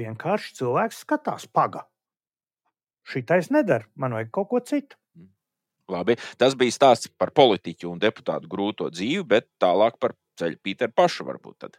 [0.00, 1.84] vienkārši cilvēks skatās paga.
[3.06, 4.96] Šitais nedara, man vajag kaut ko citu.
[5.92, 10.96] Labi, tas bija stāsts par politiķu un deputātu grūto dzīvi, bet tālāk par ceļu Pīteru
[10.96, 11.66] pašu varbūt.
[11.66, 11.76] Tad.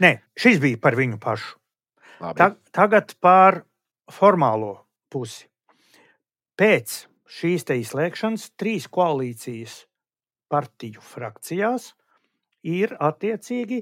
[0.00, 1.59] Nē, šis bija par viņu pašu.
[2.20, 3.62] Ta, tagad par
[4.12, 4.74] formālo
[5.12, 5.46] pusi.
[6.60, 9.84] Pēc šīs te izslēgšanas trīs koalīcijas
[10.52, 11.94] partiju frakcijās
[12.66, 13.80] ir attiecīgi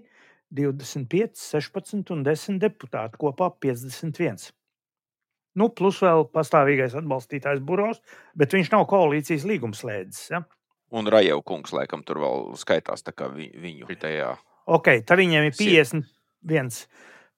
[0.55, 4.53] 25, 16 un 10 deputāti, kopā 51.
[5.59, 7.99] Nu, plus vēl pastāvīgais atbalstītājs Buros,
[8.39, 10.31] bet viņš nav koalīcijas līgumslēdzis.
[10.37, 10.45] Ja?
[10.95, 14.37] Un Rajau kungs laikam tur vēl skaitās tā viņu tajā.
[14.69, 16.87] Ok, tad viņiem ir Sie- 51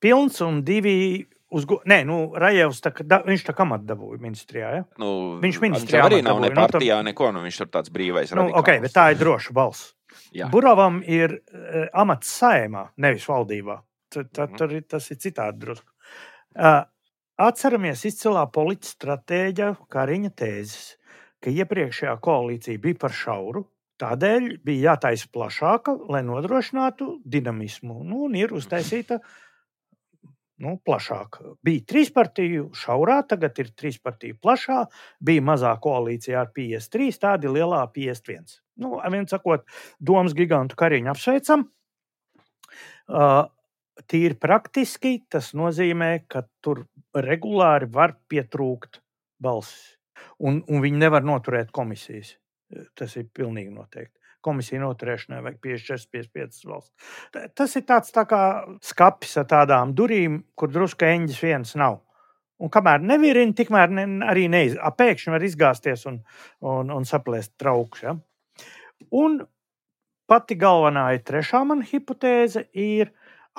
[0.01, 1.27] pilns un divi.
[1.51, 4.69] Uz, gu- nē, nu, Rajevs tā, da, viņš tā kā amatu dabūja ministrijā.
[4.77, 4.83] Ja?
[5.03, 7.33] Nu, Viņš ministrijā arī nav ne nu, partijā, neko.
[7.35, 8.31] Nu, viņš tur tāds brīvais.
[8.39, 9.89] Nu, okay, bet tā ir droša balss.
[10.35, 10.47] Jā.
[10.53, 13.81] Burovam ir uh, amats saimā, nevis valdībā.
[14.15, 14.57] Tad, tad, Mhm.
[14.59, 15.91] tur ir- tas ir citādi drusku.
[16.55, 16.85] Uh,
[17.39, 20.97] atceramies izcilā politiskā stratēģa Kariņa tēzes,
[21.43, 23.65] ka iepriekšējā koalīcija bija par šauru.
[24.01, 28.05] Tādēļ bija jātaisa plašāka, lai nodrošinātu dinamismu.
[28.05, 29.19] Nu, un ir uztaisīta
[30.61, 31.55] nu, plašāka.
[31.65, 34.85] Bija trīs partiju šaurā, tagad ir trīs partiju plašā.
[35.25, 38.59] Bija mazā koalīcijā ar 53, tāda ir lielā 51.
[38.81, 39.65] Nu, viens sakot,
[40.01, 41.67] domas gigantu kariņu apsveicam.
[43.11, 43.49] Uh,
[44.11, 46.85] tīri praktiski tas nozīmē, ka tur
[47.17, 49.01] regulāri var pietrūkt
[49.43, 49.97] balsis.
[50.41, 52.37] Un, un viņi nevar noturēt komisijas.
[52.95, 54.20] Tas ir pilnīgi noteikti.
[54.41, 56.93] Komisija noturēšanai vajag 56, 55 valsts.
[57.33, 58.43] Ta- Tas ir tāds tā kā
[58.81, 62.01] skats ar tādām durvīm, kur drusku eņģis viens nav.
[62.61, 66.19] Un kamēr nevirina, tikmēr ne, arī neiz, pēkšņi var izgāzties un,
[66.61, 68.03] un, un saplēst trauks.
[68.05, 68.17] Ja?
[69.17, 69.41] Un
[70.29, 73.13] pati galvenā ir trešā mana hipotēze, ir,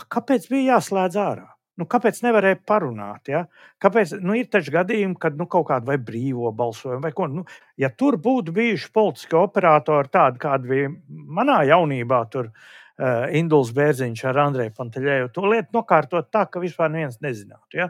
[0.10, 1.48] kāpēc bija jāslēdz ārā?
[1.82, 3.32] Nu, kāpēc nevarēja parunāt?
[3.32, 3.46] Ja?
[3.82, 7.26] Kāpēc, nu, ir taču gadījumi, kad nu, kaut kāda vai brīvo balsojumu, vai ko.
[7.32, 7.42] Nu,
[7.82, 14.22] ja tur būtu bijuši politiski operatori, tādi kādi bija manā jaunībā, tur uh, Induls Bērziņš
[14.30, 17.80] ar Andreju Panteļēju, to lietu nokārtot tā, ka vispār neviens nezinātu.
[17.82, 17.90] Ja?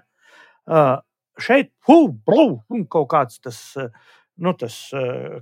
[0.64, 0.94] Uh,
[1.42, 2.62] šeit hu, blu,
[2.94, 3.92] kaut kāds tas, uh,
[4.40, 4.78] nu, tas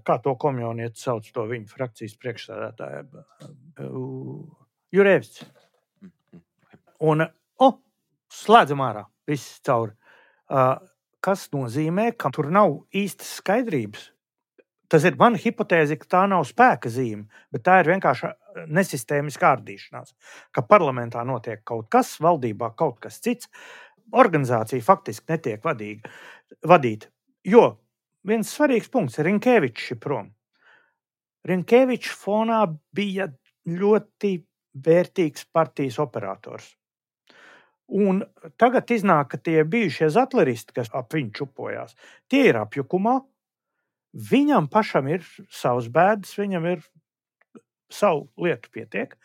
[0.07, 3.27] kā to komjonieti sauc, to viņa frakcijas priekšsēdētāju,
[3.85, 4.41] uh,
[4.97, 5.43] Jurēvs.
[7.05, 7.27] Un,
[7.61, 7.77] oh,
[8.33, 9.95] slēdzam ārā, viss cauri.
[10.49, 10.77] Uh,
[11.23, 14.09] kas nozīmē, ka tur nav īstas skaidrības.
[14.89, 18.31] Tas ir mana hipotēze, ka tā nav spēka zīme, bet tā ir vienkārši
[18.73, 20.15] nesistēmiska ārdīšanās.
[20.55, 23.51] Ka parlamentā notiek kaut kas, valdībā kaut kas cits,
[24.09, 26.09] organizācija faktiski netiek vadīga,
[26.65, 27.11] vadīta.
[27.45, 27.77] Jo
[28.25, 30.33] viens svarīgs punkts ir Rinkēvičs ir prom.
[31.45, 32.63] Rinkēvičs fonā
[32.95, 33.29] bija
[33.69, 34.33] ļoti
[34.85, 36.73] vērtīgs partijas operators.
[37.89, 38.21] Un
[38.61, 41.95] tagad iznāk, ka tie bijušie zatleristi, kas ap viņu čupojās,
[42.29, 43.17] tie ir apjukumā.
[44.29, 46.83] Viņam pašam ir savs bēdas, viņam ir
[47.93, 49.15] savu lietu pietiek.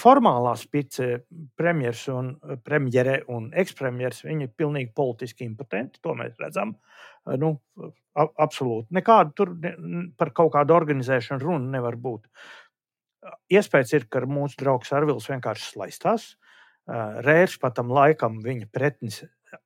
[0.00, 1.22] Formālā spice,
[1.60, 2.32] premjeras un
[2.64, 6.00] premjere un ekspremjeras, viņi ir pilnīgi politiski impotenti.
[6.04, 6.74] To mēs redzam.
[7.40, 7.54] Nu,
[8.16, 8.88] absolūti.
[8.96, 9.54] Nekādu tur
[10.16, 12.28] par kaut kādu organizēšanu runa nevar būt.
[13.52, 16.30] Iespējams, ir, ka mūsu draugs Arvils vienkārši slaistās.
[16.32, 16.49] Uh,
[16.88, 19.22] Rērs pat tam laikam viņa pretnis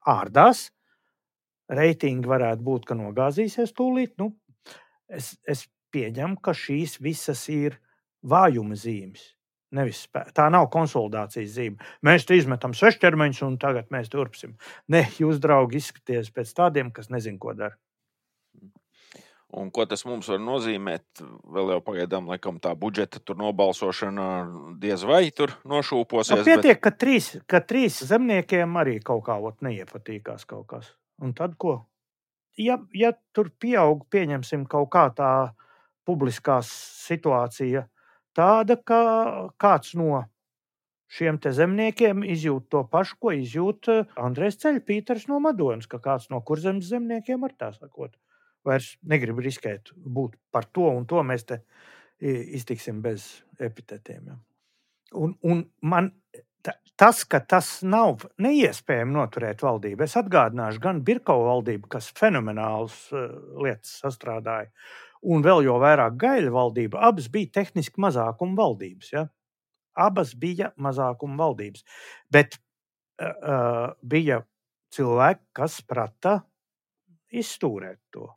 [0.09, 0.69] ārdās.
[1.71, 4.17] Reitingi varētu būt, ka nogāzīsies tūlīt.
[4.21, 4.35] Nu,
[5.09, 7.79] es, es pieņemu, ka šīs visas ir
[8.25, 9.31] vājuma zīmes.
[9.75, 10.05] Nevis.
[10.37, 11.89] Tā nav konsolidācijas zīme.
[12.07, 14.55] Mēs te izmetam sešķermeņus, un tagad mēs turpsim.
[14.93, 17.75] Nē, jūs, draugi, izskatieties pēc tādiem, kas nezin, ko dara.
[19.55, 21.23] Un ko tas mums var nozīmēt?
[21.55, 24.27] Vēl jau pagaidām, laikam, tā budžeta nobalsošana
[24.83, 26.41] diez vai tur nošūposies.
[26.41, 26.83] Nu, pietiek, bet...
[26.83, 30.91] ka, trīs, ka trīs zemniekiem arī kaut kā neiepatīkās kaut kas.
[31.23, 31.85] Un tad ko?
[32.59, 35.31] Ja, ja tur pieaug, pieņemsim, kaut kā tā
[36.07, 37.87] publiskā situācija,
[38.35, 39.01] tāda, ka
[39.61, 40.25] kāds no
[41.15, 46.41] šiem zemniekiem izjūt to pašu, ko izjūt eh, Andrēs Ceļpīters no Madonas, ka kāds no
[46.43, 48.17] kurzemes zemniekiem ar tā sakot.
[48.65, 51.23] Vairs negrib riskēt būt par to un to.
[51.27, 51.61] Mēs te
[52.25, 53.27] iztiksim bez
[53.61, 54.33] epitetiem.
[54.33, 54.39] Ja.
[55.15, 56.11] Un, un man
[56.97, 63.27] tas, ka tas nav neiespējami noturēt valdību, es atgādināšu gan Birkau valdību, kas fenomenāls uh,
[63.63, 64.71] lietas sastrādāja,
[65.25, 69.13] un vēl jau vairāk gaļa valdība, abas bija tehniski mazākuma valdības.
[69.15, 69.27] Ja?
[70.07, 71.85] Abas bija mazākuma valdības.
[72.33, 72.59] Bet
[73.23, 74.43] uh, bija
[74.95, 76.39] cilvēki, kas prata
[77.35, 78.29] izstūrēt to.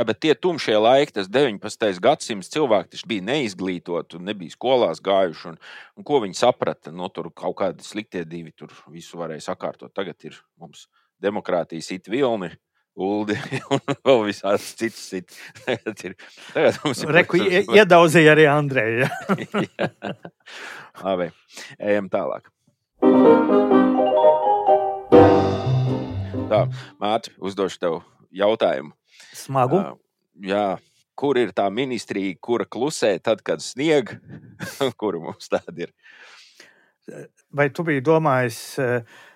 [0.00, 1.98] Jā, bet tie tumšie laiki, tas 19.
[2.00, 5.50] gadsimts, cilvēki taču bija neizglītoti, nebija skolās gājuši.
[5.50, 5.58] Un,
[6.00, 6.88] un ko viņi saprata?
[6.88, 9.92] No nu, tur kaut kādi sliktie divi tur visu varēja sakārtot.
[9.92, 10.86] Tagad ir mums
[11.20, 12.48] demokrātijas it vilni,
[12.96, 13.36] Uldi
[13.76, 15.02] un vēl visādas citas.
[15.10, 15.36] Sit.
[15.66, 16.14] Tagad, ir,
[16.54, 17.12] tagad mums ir.
[17.18, 17.42] Reku,
[17.76, 19.10] iedauzīja arī Andreja.
[21.04, 21.28] Labi,
[21.76, 22.48] ejam tālāk.
[26.48, 26.62] Tā,
[27.04, 28.00] Mārtiņ, uzdošu tev
[28.32, 28.96] jautājumu.
[29.36, 29.80] Smagu.
[29.80, 29.98] Uh,
[30.44, 30.64] jā,
[31.18, 34.16] kur ir tā ministrija, kura klusē tad, kad snieg,
[35.00, 35.94] kura mums tāda ir?
[37.50, 38.58] Vai tu biji domājis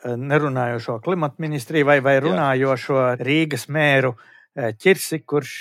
[0.04, 4.12] nerunājošo klimata ministriju vai, vai runājošo Rīgas mēru
[4.54, 5.56] Čirsi, kurš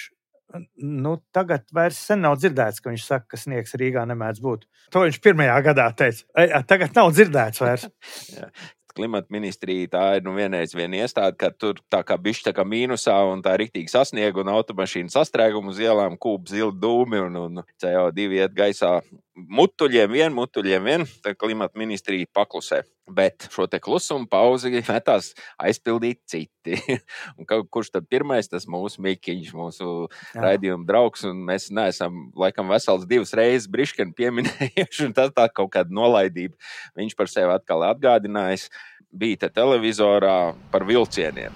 [0.78, 4.68] nu, tagad vairs nav dzirdēts, ka viņš saka, ka sniegs Rīgā nemēdz būt.
[4.94, 6.46] To viņš pirmajā gadā teica.
[6.70, 7.88] Tagad nav dzirdēts vairs.
[8.96, 12.66] klimata ministrija tā ir nu, vienreiz viena iestāde, ka tur tā kā bišķi tā kā
[12.68, 17.64] mīnusā un tā rīktīgi sasniega un automašīna sastrēguma uz ielām, kūp zilti dūmi un, un
[17.82, 19.00] CO2 iet gaisā.
[19.34, 22.84] Mutuļiem vien, mutuļiem vien, tā klimata ministrija paklusē.
[23.04, 26.78] Bet šo te klusumu pauzi metās aizpildīt citi.
[27.38, 28.48] un kurš tad pirmais?
[28.48, 30.46] Tas mūsu Mikiņš, mūsu Jā.
[30.46, 31.26] raidījuma draugs.
[31.28, 35.10] Un mēs neesam, laikam, vesels divas reizes briškani pieminējuši.
[35.18, 36.56] Tas tā kaut kāda nolaidība.
[36.96, 38.70] Viņš par sevi atkal atgādinājis.
[39.14, 41.54] Bija te televizorā par vilcieniem.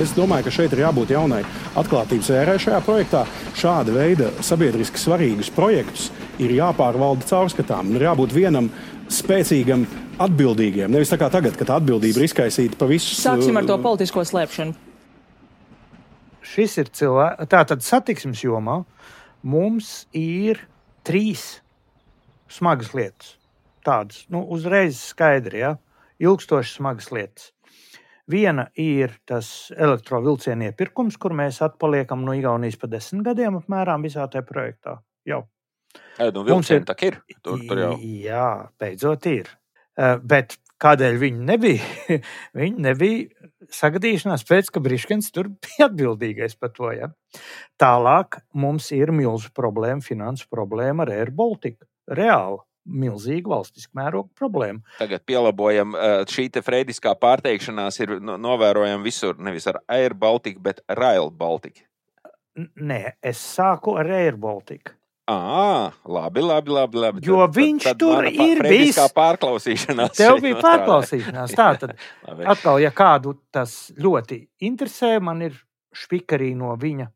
[0.00, 1.42] Es domāju, ka šeit ir jābūt jaunai
[1.78, 3.20] atklātības ērai šajā projektā.
[3.54, 6.08] Šāda veida sabiedriski svarīgus projektus
[6.42, 7.92] ir jāpārvalda caurskatām.
[7.94, 8.70] Ir jābūt vienam
[9.12, 9.84] spēcīgam,
[10.24, 10.90] atbildīgiem.
[10.90, 13.14] Nevis tā kā tagad, kad atbildība ir izkaisīta pa visu.
[13.20, 14.74] Sāksim ar to uh, politisko slēpšanu.
[16.54, 18.80] Šis ir cilvēks, tātad satiksmes jomā
[19.44, 20.64] mums ir
[21.06, 21.60] trīs
[22.50, 23.36] smagas lietas.
[23.84, 25.74] Tādas nu, uzreiz skaidri, ja?
[26.22, 27.50] ilgstošas smagas lietas.
[28.30, 34.24] Viena ir tas elektrovielcienu iepirkums, kur mēs atpaliekam no Igaunijas pa desmit gadiem apmēram visā
[34.32, 34.96] tajā projektā.
[35.28, 35.42] Jau.
[36.16, 37.20] Jā, nu, Mums ir tā, ir.
[37.44, 37.92] Tur, tur jau.
[38.00, 38.46] Jā,
[38.80, 39.50] beidzot ir.
[40.24, 42.18] Bet kādēļ viņi nebija?
[42.60, 46.88] viņi nebija sagadīšanās pēc, ka Briškens tur bija atbildīgais par to.
[46.96, 47.12] Ja?
[47.80, 51.84] Tālāk mums ir milzu problēma, finansu problēma ar Air Baltica.
[52.08, 54.84] Reāli milzīga valstiska mēroga problēma.
[54.98, 55.96] Tagad pielāgojam
[56.30, 61.86] šī freidiskā pārteikšanās, ir novērojama visur, nevis ar Air Baltica, bet Rail Baltica.
[62.54, 64.94] Nē, es sāku ar Air Baltica.
[65.26, 66.98] À, labi, labi, labi.
[67.00, 67.22] labi.
[67.24, 68.98] Jo tad, viņš tad, tad tur ir bijis.
[68.98, 70.18] Tā pārklausīšanās.
[70.18, 71.54] Tev bija pārklausīšanās.
[71.56, 71.94] Tā tad
[72.52, 75.56] atkal, ja kādu tas ļoti interesē, man ir
[75.96, 77.08] špikarī no viņa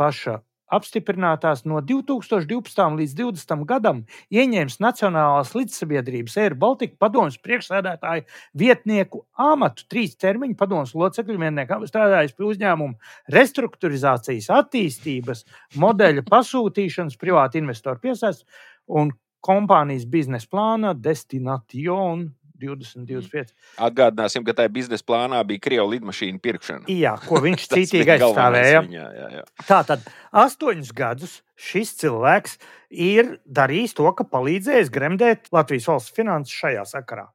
[0.00, 0.38] paša
[0.72, 2.82] apstiprinātās no 2012.
[2.98, 3.64] līdz 2020.
[3.68, 8.26] gadam ieņēmis Nacionālās līdzsabiedrības Air Baltica padomus priekšsēdētāju
[8.58, 9.86] vietnieku amatu.
[9.92, 12.96] Trīs termiņu padomus locekļu vienniekam strādājis pie uzņēmumu
[13.36, 15.44] restruktūrizācijas, attīstības,
[15.82, 18.46] modeļa pasūtīšanas, privātu investoru piesaistes
[18.88, 22.30] un kompānijas biznesa plāna Destination
[22.62, 23.52] 20, 25.
[23.88, 26.86] Atgādināsim, ka tajā biznesa plānā bija krievu lidmašīnu pirkšana.
[26.92, 28.82] Jā, ko viņš galvenais aizstāvēja.
[28.86, 29.44] viņā, jā, jā.
[29.68, 30.06] Tātad
[30.44, 32.58] astoņus gadus šis cilvēks
[32.90, 37.26] ir darījis to, ka palīdzējis gremdēt Latvijas valsts finanses šajā sakarā.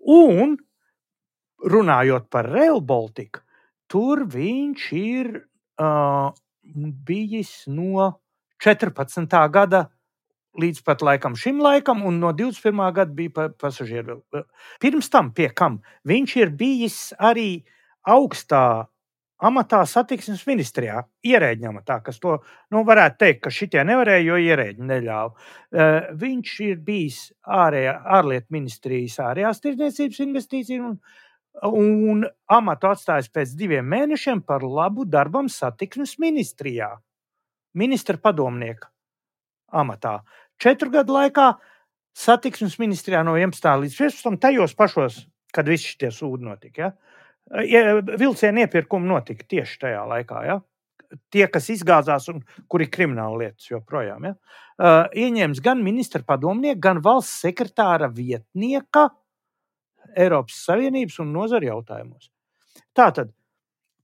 [0.00, 0.56] Un
[1.60, 3.42] runājot par Rail Baltica,
[3.90, 5.32] tur viņš ir
[5.80, 6.30] uh,
[7.06, 8.12] bijis no
[8.60, 9.26] 14.
[9.52, 9.88] gada
[10.58, 12.80] līdz pat laikam šim laikam, un no 21.
[12.94, 14.20] gada bija pa, pasažieru.
[14.82, 17.62] Pirms tam, pie kam viņš ir bijis arī
[18.08, 18.88] augstā
[19.40, 22.36] amatā satiksmes ministrijā, ierēģiņa amatā, kas to
[22.72, 25.32] nu, varētu teikt, ka šitie nevarēja, jo ierēģi neļāva.
[25.32, 30.98] Uh, viņš ir bijis ārējā, ārlietu ministrijas ārējās tirdzniecības investīciju un,
[31.70, 36.92] un amatu atstājis pēc diviem mēnešiem par labu darbam satiksmes ministrijā.
[37.80, 38.90] Ministra padomnieka
[39.72, 40.20] amatā.
[40.60, 41.52] Četru gadu laikā
[42.16, 43.68] satiksmes ministrijā no 11.
[43.84, 44.40] līdz 15.
[44.42, 45.22] tajos pašos,
[45.54, 46.92] kad visi šie sūdi notika.
[47.66, 50.42] Ja, vilcienu iepirkumi notika tieši tajā laikā.
[50.46, 50.60] Ja?
[51.32, 54.28] Tie, kas izgāzās un kuri ir krimināla lietas joprojām.
[54.28, 54.36] Ja?
[54.80, 59.08] Uh, ieņēmis gan ministra padomnieka, gan valsts sekretāra vietnieka
[60.16, 62.30] Eiropas Savienības un nozara jautājumos.
[62.96, 63.34] Tātad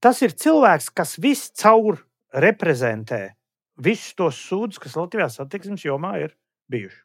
[0.03, 2.03] tas ir cilvēks, kas viscaur
[2.35, 3.36] reprezentē
[3.83, 6.37] visus tos sūdzes, kas Latvijas satiksmes jomā ir
[6.73, 7.03] bijuši.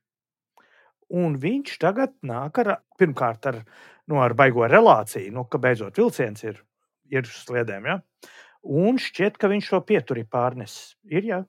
[1.22, 3.58] Un viņš tagad nāk ar, pirmkārt, ar,
[4.08, 6.62] nu, ar baigo relāciju, nu, ka beidzot vilciens ir,
[7.12, 7.90] ir uz sliedēm.
[7.90, 7.98] Ja?
[8.64, 10.96] Un šķiet, ka viņš šo pieturi pārnesis.
[11.12, 11.42] Ir, ja?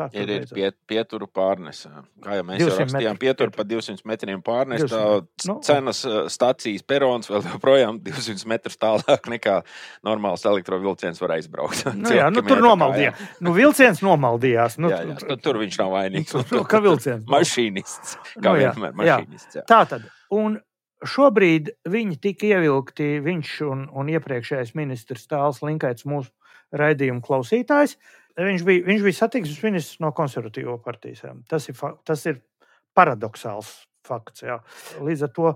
[0.00, 0.54] Kā tur Ir, ir beidzot?
[0.56, 1.90] pie, pieturu pārnese.
[2.24, 4.86] Kā jau mēs 200 jau rakstījām, pieturu pa 200 metriem pārnese.
[4.88, 5.50] 200 Tā metru.
[5.50, 9.58] Nu, cenas eh, stācijas perons vēl joprojām 200 metrus tālāk nekā
[10.06, 11.84] normāls elektrovilciens var aizbraukt.
[11.98, 13.20] Nu, jā, nu, tur nomaldījās.
[13.44, 14.78] Nu, vilciens nomaldījās.
[14.80, 14.88] Nu.
[14.94, 16.34] Jā, jā, tur, tur viņš nav vainīgs.
[16.54, 17.28] Nu, ka vilciens.
[17.36, 18.16] Mašīnists.
[18.40, 19.20] Kā Nu, jā, vienmēr, jā.
[19.20, 19.60] mašīnists.
[19.60, 19.66] Jā.
[19.68, 20.08] Tā tad.
[20.34, 20.58] Un
[21.06, 26.32] šobrīd viņi tika ievilkti, viņš un, un iepriekšējais ministrs Tāls Linkaits, mūsu
[26.76, 27.96] raidījuma klausītājs.
[28.38, 31.24] Viņš bija, viņš bija satiksmes ministrs no konservatīvo partijas.
[31.50, 32.40] Tas ir, tas ir
[32.96, 33.72] paradoxāls
[34.06, 34.44] fakts.
[34.46, 34.58] Jā.
[35.02, 35.52] Līdz ar to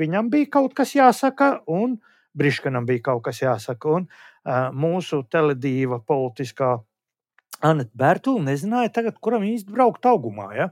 [0.00, 1.98] viņam bija kaut kas jāsaka, un
[2.36, 3.96] Briškanam bija kaut kas jāsaka.
[3.98, 6.76] Un, uh, mūsu teledīva politiskā
[7.64, 10.50] Anita Bērtula nezināja, tagad, kuram īsti braukt augumā.
[10.56, 10.70] Ja?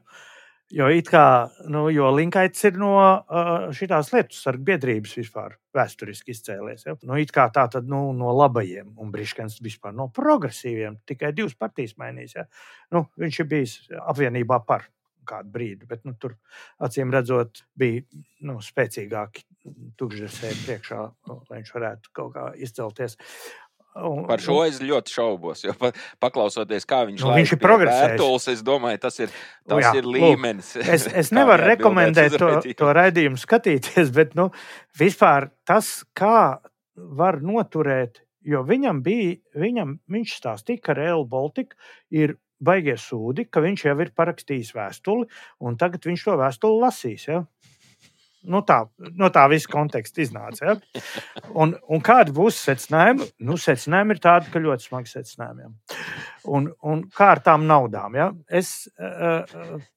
[0.75, 1.27] Jo, kā,
[1.71, 6.87] nu, jo Linkaits ir no uh, šīs lietu sargu biedrības vispār vēsturiski izcēlies.
[6.87, 6.97] Ja?
[7.03, 11.01] Nu, it kā tā tad nu, no labajiem un Briškans vispār no progresīviem.
[11.09, 12.37] Tikai divas partijas mainīs.
[12.39, 12.47] Ja?
[12.95, 14.89] Nu, viņš ir bijis apvienībā par
[15.25, 16.37] kādu brīdi, bet nu, tur
[16.85, 18.03] acīm redzot, bija
[18.45, 19.47] nu, spēcīgāki
[20.01, 23.17] tukšdesēji priekšā, lai viņš varētu kaut kā izcelties.
[23.95, 25.61] Un, Par šo es ļoti šaubos.
[25.63, 28.49] Jo, pa, paklausoties, kā viņš Nu, laiž viņš ir progresējis.
[28.51, 29.35] Es domāju, tas ir,
[29.71, 30.73] tas jā, ir lūk, līmenis.
[30.83, 34.49] Es, es kā nevaru rekomendēt to, to raidījumu skatīties, bet nu,
[34.99, 36.59] vispār tas, kā
[36.95, 41.79] var noturēt, jo viņam bija, viņam, viņš stāstīja, ka Real Baltica
[42.11, 45.29] ir baigie sūdi, ka viņš jau ir parakstījis vēstuli,
[45.63, 47.29] un tagad viņš to vēstuli lasīs.
[47.31, 47.45] Ja?
[48.45, 48.79] Nu tā,
[49.17, 50.75] no tā visa konteksta iznāca.
[50.75, 51.03] Ja?
[51.57, 53.31] Un, un kādi būs secinājumi?
[53.49, 55.65] Nu, secinājumi ir tādi, ka ļoti smagi secinājumi.
[55.65, 55.99] Ja?
[56.57, 58.19] Un, un kā ar tām naudām?
[58.19, 58.29] Ja?
[58.49, 59.49] Es uh,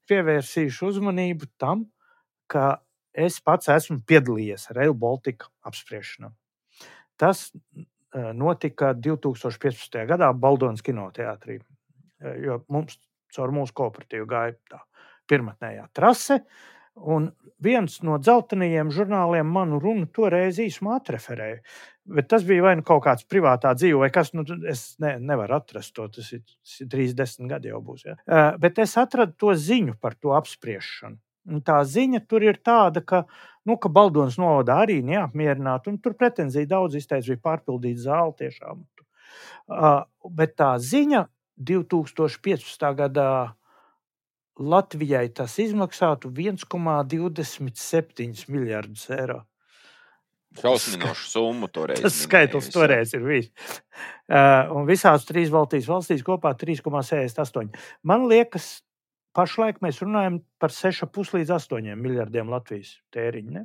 [0.07, 1.87] pievērsīšu uzmanību tam,
[2.51, 2.77] ka
[3.17, 6.31] es pats esmu piedalījies Rail Baltica apspriešanā.
[7.19, 9.99] Tas uh, notika 2015.
[10.07, 11.59] gadā Baldonas kinoteātrī.
[12.23, 12.99] Uh, jo mums
[13.35, 14.81] caur mūsu kooperatīvu gāja tā
[15.27, 16.41] pirmotnējā trase.
[16.97, 17.29] Un
[17.63, 21.59] viens no dzeltenajiem žurnāliem manu runu toreiz īsumā atreferēja.
[22.17, 25.57] Bet tas bija vai nu kaut kāds privātā dzīve, vai kas, nu, es ne, nevaru
[25.57, 26.07] atrast to.
[26.13, 28.05] Tas ir, tas ir 30 gadi jau būs.
[28.07, 28.17] Ja?
[28.23, 31.19] Uh, bet es atradu to ziņu par to apspriešanu.
[31.47, 33.21] Un tā ziņa tur ir tāda, ka,
[33.67, 38.83] nu, ka Baldonas novada arī neapmierināta, un tur pretenzija daudz izteica, bija pārpildīta zāle tiešām.
[39.67, 40.01] Uh,
[40.35, 41.23] bet tā ziņa
[41.57, 42.83] 2015.
[42.99, 43.29] gadā
[44.57, 49.45] Latvijai tas izmaksātu 1,27 miljardus eiro.
[50.57, 52.01] Šausminošu summu toreiz.
[52.01, 53.49] Tas skaitlis toreiz ir bijis.
[54.27, 57.69] Uh, un visās trīs Baltijas valstīs kopā 3,68.
[58.07, 58.65] Man liekas,
[59.37, 63.51] pašlaik mēs runājam par 6,5 līdz 8 miljardiem Latvijas tēriņu.
[63.59, 63.63] Ne?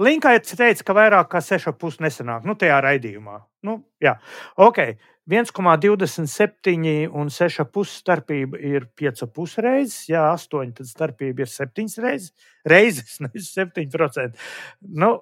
[0.00, 2.46] Linkaits teica, ka vairāk kā 6,5 nesanāk.
[2.48, 3.36] Nu, tajā raidījumā.
[3.68, 4.16] Nu, jā,
[4.56, 4.78] ok.
[5.30, 9.98] 1,27 un 6,5 starpība ir 5,5 reizes.
[10.10, 12.32] Jā, 8 tad starpība ir 7 reizes.
[12.66, 14.34] Reizes, nevis 7%.
[14.82, 15.12] Nu,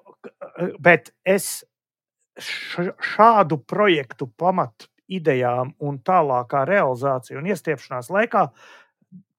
[0.81, 1.63] bet es
[2.41, 8.45] šādu projektu pamat idejām un tālākā realizācija un iestiepšanās laikā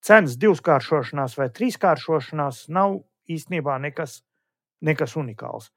[0.05, 2.99] cenas divkāršošanās vai trīskāršošanās nav
[3.31, 4.21] īstenībā nekas
[4.83, 5.71] nekas unikāls.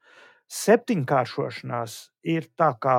[0.51, 1.95] Septiņkāršošanās
[2.27, 2.97] ir tā, kā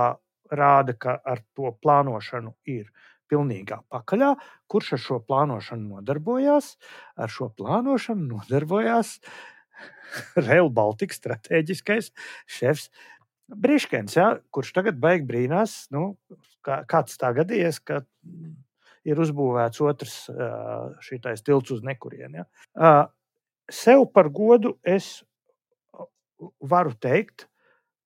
[0.54, 2.88] rāda, ka ar to plānošanu ir
[3.28, 4.32] pilnīgā pakaļā.
[4.70, 6.72] Kurš ar šo plānošanu nodarbojās?
[7.20, 9.18] Ar šo plānošanu nodarbojās
[10.48, 12.12] Rail Baltica strateģiskais
[12.58, 12.90] šefs
[13.48, 16.18] Briškens, ja, kurš tagad beig brīnās, nu,
[16.64, 18.02] kā, kāds tā gadījies, ka
[19.08, 20.16] ir uzbūvēts otrs
[21.04, 22.44] šitais tilts uz nekurieni.
[22.76, 22.90] Ja.
[23.72, 25.22] Sev par godu es
[26.60, 27.46] varu teikt,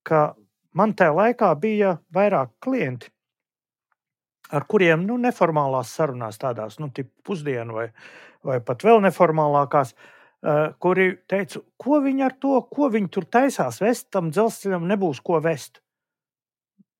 [0.07, 0.32] ka
[0.79, 3.11] man tajā laikā bija vairāk klienti,
[4.53, 6.91] ar kuriem nu, neformālās sarunās, tādās nu,
[7.25, 7.87] pusdienu vai,
[8.45, 13.81] vai pat vēl neformālākās, uh, kuri teica, ko viņi ar to, ko viņi tur taisās
[13.83, 15.81] vest, tam dzelzceļam nebūs ko vest.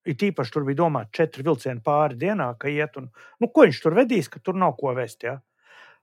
[0.03, 3.07] It īpaši tur bija domāts četri vilcieni pāri dienā, ka iet un
[3.39, 5.23] nu, ko viņš tur vedīs, ka tur nav ko vest.
[5.23, 5.37] Ja?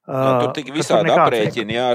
[0.09, 1.91] Jā, tur tik visādi aprēķini, jā,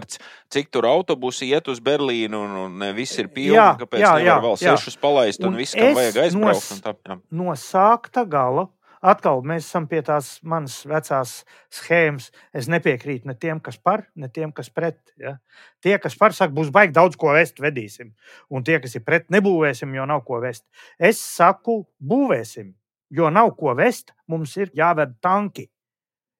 [0.53, 4.35] cik tur autobusi iet uz Berlīnu, un, un viss ir pilni, jā, kāpēc jā, jā,
[4.45, 6.69] vēl sešus palaist, un, un viss, kam vajag aizbraukt.
[6.69, 7.17] No, tā, jā.
[7.41, 8.69] no sākta gala
[9.05, 11.33] atkal mēs esam pie tās manas vecās
[11.73, 12.29] schēmas.
[12.55, 14.99] Es nepiekrītu ne tiem, kas par, ne tiem, kas pret.
[15.21, 15.37] Ja?
[15.83, 18.13] Tie, kas par, saka, būs baigi daudz ko vest, vedīsim.
[18.49, 20.65] Un tie, kas ir pret, nebūvēsim, jo nav ko vest.
[20.99, 22.73] Es saku, būvēsim,
[23.15, 25.69] jo nav ko vest, mums ir jāved tanki.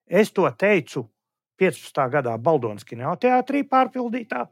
[0.06, 1.06] Es to teicu
[1.60, 2.02] 15.
[2.12, 4.44] gadā Baldonas kinoteātrī pārpildītā.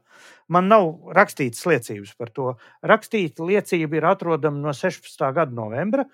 [0.49, 2.53] Man nav rakstītas liecības par to.
[2.85, 5.25] Rakstīta liecība ir atrodama no 16.
[5.35, 6.05] gada novembra,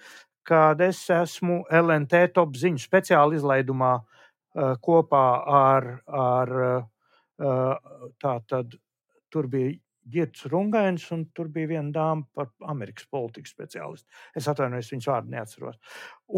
[0.48, 5.26] kad es esmu LNT top ziņu speciāla izlaidumā uh, kopā
[5.60, 7.78] ar, ar uh,
[8.22, 8.76] tātad,
[9.32, 9.78] tur bija
[10.10, 14.08] Girts Rungains, un tur bija viena dāma par Amerikas politikas speciālistu.
[14.38, 15.78] Es atvainojos, viņas vārdu neatceros.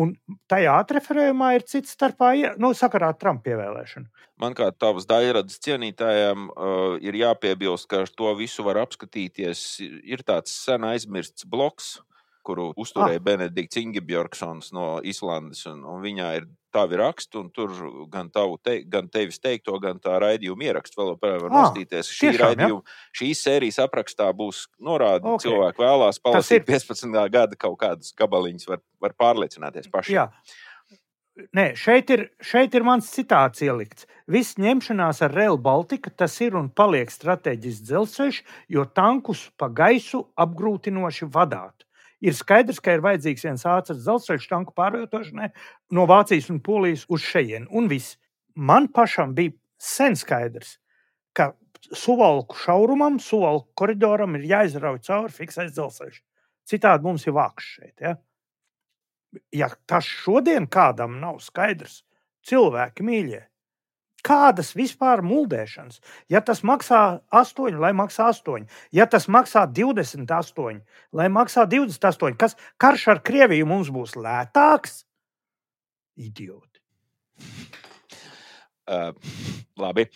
[0.03, 0.15] Un
[0.51, 4.09] tajā atreferējumā ir cits starpā, nu, sakarā ar Trumpa ievēlēšanu.
[4.43, 9.67] Man kā tavs daļradas cienītājiem uh, ir jāpiebilst, ka to visu var apskatīties.
[9.83, 11.95] Ir tāds sen aizmirsts bloks,
[12.45, 13.23] kuru uzturēja ah.
[13.23, 15.63] Benedikts Ingebjorgsons no Islandes.
[15.69, 17.73] Un, un viņā ir tavi raksti, un tur
[18.11, 18.29] gan,
[18.63, 22.09] te, gan tevis teikto, gan tā raidījuma ierakstu vēl var ah, nostīties.
[22.09, 23.13] Šī tiešām, raidījuma, ja?
[23.21, 25.47] šīs sērijas aprakstā būs norāda, okay.
[25.47, 26.67] cilvēki vēlās palasīt ir...
[26.73, 27.21] 15.
[27.37, 30.17] gada kaut kādas gabaliņas, var, var pārliecināties paši.
[30.17, 30.29] Jā.
[31.57, 34.05] Nē, šeit ir, šeit ir mans citāts ielikts.
[34.29, 38.43] Viss ņemšanās ar Rail Baltica tas ir un paliek strateģisks dzelzceļš,
[38.75, 41.87] jo tankus pa gaisu apgrūtinoši vadāt
[42.23, 45.49] ir skaidrs, ka ir vajadzīgs viens ātrs dzelzceļa tanku pārvietošanai
[45.97, 47.67] no Vācijas un Polijas uz šejienu.
[47.71, 48.17] Un viss.
[48.55, 50.77] Man pašam bija sen skaidrs,
[51.33, 51.51] ka
[51.91, 56.21] suvalku šaurumam, suvalku koridoram ir jāizrauj cauri fiksēts dzelzceļš.
[56.69, 57.95] Citādi mums ir vāks šeit.
[57.99, 58.13] Ja?
[59.51, 62.03] ja tas šodien kādam nav skaidrs,
[62.47, 63.41] cilvēki mīļie,
[64.23, 65.99] Kādas vispār mūldēšanas?
[66.31, 67.01] Ja tas maksā
[67.35, 70.79] 8, lai maksā 8, ja tas maksā 28,
[71.11, 75.03] lai maksā 28, kas karš ar Krieviju mums būs lētāks?
[76.15, 76.79] Idioti.
[78.83, 79.11] Uh,
[79.79, 80.07] labi,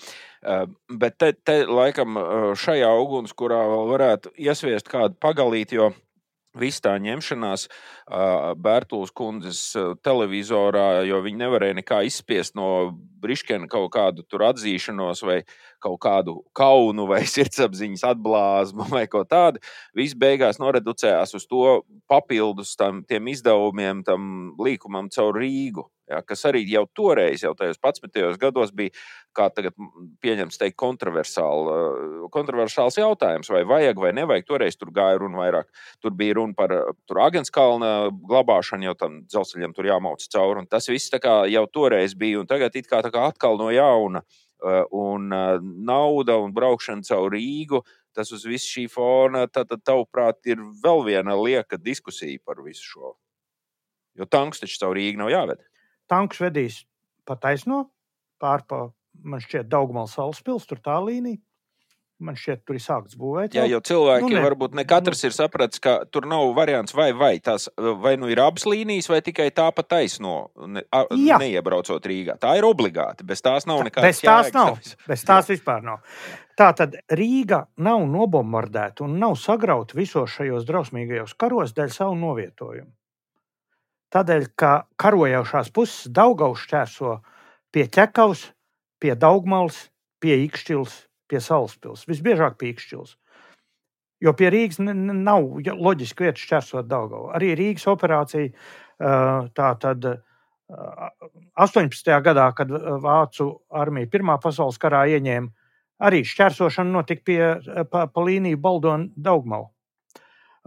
[0.43, 0.66] uh,
[0.99, 2.20] bet te, te laikam
[2.60, 5.91] šajā ugunskurā vēl varētu iesviest kādu pagalīti, jo
[6.60, 7.68] Viss tā ņemšanās
[8.64, 9.62] Bērtūras kundzes
[10.05, 12.91] televizorā, jo viņi nevarēja nekā izspiest no
[13.22, 15.41] Briškena kaut kādu atzīšanos vai
[15.84, 19.61] kaut kādu kaunu vai sirdsapziņas atblāzmu vai ko tādu.
[19.97, 25.86] Viss beigās noreducējās uz to papildus tam izdevumiem, tam līkumam caur Rīgu.
[26.07, 28.38] Ja, kas arī jau toreiz, jau tajos 11.
[28.39, 28.95] gados, bija
[29.36, 29.75] tagad
[30.23, 34.45] pieņemts, teikt, kontroversāls jautājums, vai vajag vai nevajag.
[34.47, 35.67] Toreiz tur gāja runa vairāk.
[35.99, 36.71] Tur bija runa par
[37.25, 40.63] Agenskalna glabāšanu, jau tam dzelzceļam tur jāmauc cauri.
[40.71, 44.23] Tas viss jau toreiz bija, un tagad it kā, kā atkal no jauna.
[44.97, 45.30] Un
[45.86, 47.84] nauda un braukšana caur Rīgu,
[48.18, 53.16] tas uz visu šī fona, tad, tavuprāt, ir vēl viena lieka diskusija par visu šo.
[54.18, 55.62] Jo tanks taču caur Rīgu nav jāved
[56.08, 56.82] tankus vedīs
[57.28, 57.84] pa taisno,
[58.41, 58.88] pārpa,
[59.28, 61.41] man šķiet, Daugmāla salaspils, tur tā līnija.
[62.18, 63.53] Man šķiet, tur ir sākts būvēt.
[63.53, 67.11] Jā, jo cilvēki nu, ne, varbūt ne katrs ir sapratis, ka tur nav variants vai
[67.13, 67.36] vai.
[67.45, 72.39] Tās, vai nu ir abas līnijas, vai tikai tā pa taisno, ne, a, neiebraucot Rīgā.
[72.41, 73.28] Tā ir obligāti.
[73.28, 74.09] Bez tās nav nekādas.
[74.09, 75.05] Bez tās jēgas, nav.
[75.13, 75.53] Bez tās jā.
[75.53, 76.18] vispār nav.
[76.57, 82.89] Tā tad Rīga nav nobombardēta un nav sagrauta visos šajos drausmīgajos karos dēļ savu novietojumu.
[84.15, 87.20] Tādēļ, ka karojošās puses Daugaus šķērso
[87.76, 88.47] pie ķekavas,
[89.03, 89.91] pie Daugmals,
[90.24, 92.05] pie Ikšķils, pie Salaspils.
[92.09, 93.15] Visbiežāk pie Ikšķils.
[94.23, 97.30] Jo pie Rīgas nav loģiski vietas šķērsot Daugavu.
[97.38, 98.49] Arī Rīgas operācija
[99.53, 100.07] tā tad
[100.67, 102.15] 18.
[102.25, 102.71] gadā, kad
[103.03, 105.53] Vācu armija Pirmā pasaules karā ieņēma
[105.97, 107.39] Arī šķērsošana notika pie,
[107.89, 109.71] pa, pa līniju Baldona Daugmalu.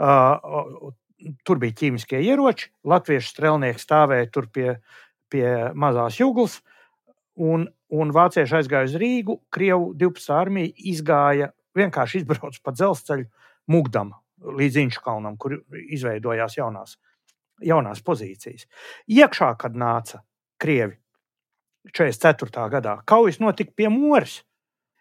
[0.01, 0.91] Uh,
[1.47, 4.73] tur bija ķīmiskie ieroči, latviešu strēlnieki stāvēja tur pie,
[5.31, 5.47] pie
[5.79, 6.59] mazās jūglas,
[7.37, 9.41] un, un vācieši aizgāja uz Rīgu.
[9.53, 10.33] Krievu 12.
[10.35, 13.29] armija izgāja, vienkārši izbrauca pa dzelzceļu
[13.71, 15.59] Mugdam līdz Inčkalnam, kur
[15.93, 16.97] izveidojās jaunās,
[17.63, 18.67] jaunās pozīcijas.
[19.11, 20.25] Iekšā, kad nāca
[20.61, 20.97] Krievi
[21.97, 22.69] 44.
[22.73, 24.41] gadā, kaujas notika pie Moras.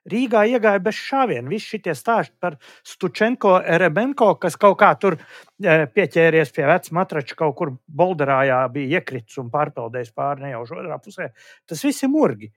[0.10, 1.50] Rīgā iegāja bez šāviena.
[1.52, 2.56] Visi šie stāsti par
[2.88, 9.00] Stučenko, Rebenko, kas kaut kā tur e, pieķēries pie vecā matrača, kaut kur Bolderājā bija
[9.00, 11.30] iekritis un pārpeldējis pāri nejauši otrā pusē.
[11.68, 12.52] Tas viss ir murgi.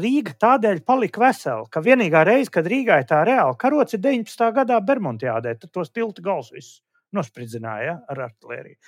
[0.00, 4.48] Rīga tādēļ palika vesela, ka vienīgā reize, kad Rīgā ir tā reāla karoca, ir 19.
[4.56, 5.54] gadā Bermudiādē.
[5.60, 6.80] Tad tos tiltu gals visus
[7.14, 8.78] nospridzināja ja, ar artēriju.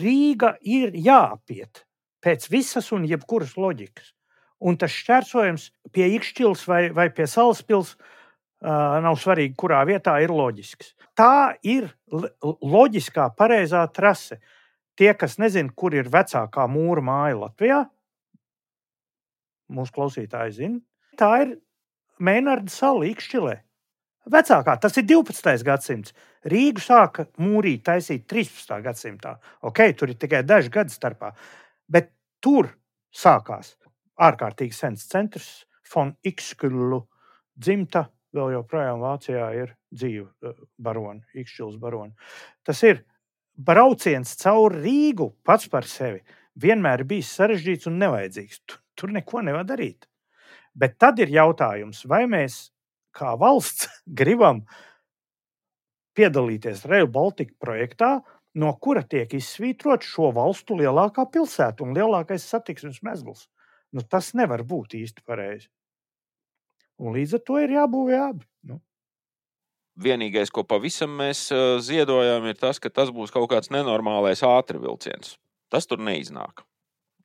[0.00, 1.84] Rīga ir jāapiet
[2.24, 4.15] pēc visas un jebkuras loģikas.
[4.64, 10.32] Un tas šķērsojums pie Ikšķils vai, vai pie Salaspils uh, nav svarīgi, kurā vietā ir
[10.32, 10.94] loģisks.
[11.16, 14.40] Tā ir loģiskā, pareizā trase.
[14.96, 17.82] Tie, kas nezina, kur ir vecākā mūra māja Latvijā,
[19.76, 20.80] mūsu klausītāji zina,
[21.20, 21.56] tā ir
[22.16, 23.58] Mēnarda sala Ikšķilē.
[24.32, 25.62] Vecākā, tas ir 12.
[25.66, 26.14] gadsimts.
[26.48, 28.72] Rīgu sāka mūrīt, taisīt 13.
[28.82, 29.36] gadsimtā.
[29.68, 31.34] Ok, tur ir tikai daži gadi starpā.
[31.92, 32.08] Bet
[32.40, 32.72] tur
[33.14, 33.74] sākās
[34.22, 35.50] ārkārtīgi sens centrs,
[35.86, 37.02] Fon Ikskulu
[37.54, 38.06] dzimta.
[38.36, 42.12] Vēl joprojām Vācijā ir dzīva eh, barona, Ikšķils barona.
[42.66, 43.04] Tas ir
[43.56, 46.20] brauciens cauri Rīgu pats par sevi.
[46.60, 48.60] Vienmēr bijis sarežģīts un nevajadzīgs.
[48.66, 50.08] Tur, tur neko nevar darīt.
[50.76, 52.66] Bet tad ir jautājums, vai mēs
[53.16, 53.88] kā valsts
[54.20, 54.64] gribam
[56.16, 58.16] piedalīties Rail Baltica projektā,
[58.56, 63.46] no kura tiek izsvītrot šo valstu lielākā pilsēta un lielākais satiksmes mezgls.
[63.96, 65.70] Nu, tas nevar būt īsti pareizi.
[67.00, 68.44] Un līdz ar to ir jābūvē abi.
[68.68, 68.78] Nu.
[70.00, 71.46] Vienīgais, ko pavisam mēs
[71.84, 75.36] ziedojām, ir tas, ka tas būs kaut kāds nenormālais ātris vilciens.
[75.72, 76.64] Tas tur neiznāk.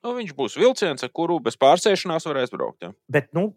[0.02, 2.88] Nu, viņš būs vilciens, ar kuru bez pārsēšanās varēs braukt.
[2.88, 2.94] Ja?
[3.12, 3.52] Bet nu,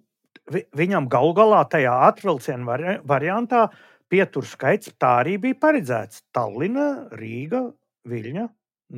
[0.51, 3.69] vi, viņam galu galā tajā ātrvilciena vari, variantā
[4.13, 6.27] pieturu skaits tā arī bija paredzēts.
[6.35, 7.65] Tallina, Rīga,
[8.11, 8.45] Viļņa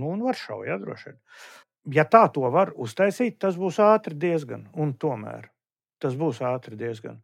[0.01, 0.67] nu, un Varšava.
[0.67, 0.81] Ja,
[1.93, 4.67] ja tā to var uztaisīt, tas būs ātri diezgan.
[4.75, 5.51] Un tomēr
[6.03, 7.21] tas būs ātri diezgan.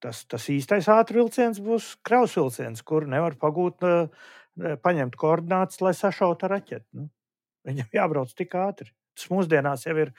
[0.00, 3.84] Tas, tas īstais ātris vilciens būs kraus vilciens, kur nevar pagūt,
[4.84, 6.86] paņemt koordinācijas, lai sašautu raķeti.
[6.96, 7.10] Nu,
[7.68, 8.92] viņam jābrauc tik ātri.
[9.12, 10.14] Tas mūsdienās jau ir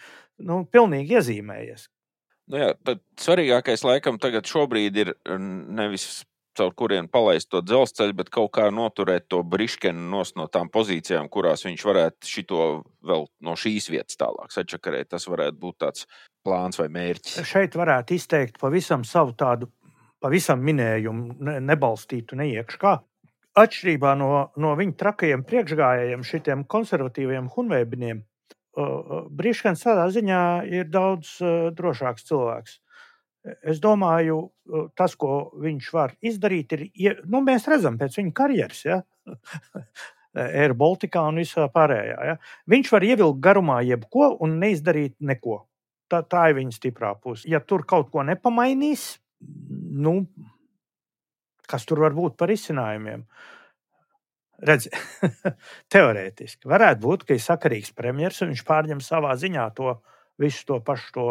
[0.46, 1.88] nu, pilnīgi iezīmējies.
[2.54, 2.74] Nu jā,
[3.24, 4.46] svarīgākais laikam tagad
[5.00, 6.26] ir nevis
[6.58, 11.66] caur kuriem palaist to dzelzceļu, bet kaut kā noturēt to briškenu no tām pozīcijām, kurās
[11.68, 12.66] viņš varētu šito
[13.06, 15.12] vēl no šīs vietas tālāk sačakarēt.
[15.14, 16.08] Tas varētu būt tāds
[16.46, 17.40] plāns vai mērķis.
[17.48, 19.72] Šeit varētu izteikt pavisam savu tādu,
[20.24, 23.00] pavisam minējumu, ne, nebalstītu neiekšā.
[23.64, 28.24] Atšķirībā no, no viņa trakajiem priekšgājējiem, šitiem konservatīviem hunveibiniem,
[28.74, 31.36] Brīškens tādā ziņā ir daudz
[31.78, 32.80] drošāks cilvēks.
[33.44, 34.38] Es domāju,
[34.96, 39.02] tas, ko viņš var izdarīt, ir, nu, mēs redzam pēc viņa karjeras, ja?
[40.34, 42.16] Air Baltica un visā pārējā.
[42.30, 42.38] Ja?
[42.72, 45.60] Viņš var ievilkt garumā jebko un neizdarīt neko.
[46.10, 47.46] Tā, tā ir viņa stiprā puse.
[47.50, 49.06] Ja tur kaut ko nepamainīs,
[50.00, 50.24] nu,
[51.70, 53.28] kas tur var būt par izcinājumiem?
[54.64, 54.88] Redz,
[55.94, 59.98] teorētiski varētu būt, ka ir sakarīgs premjerministrs un viņš pārņem savā ziņā to
[60.40, 61.28] visu to pašu to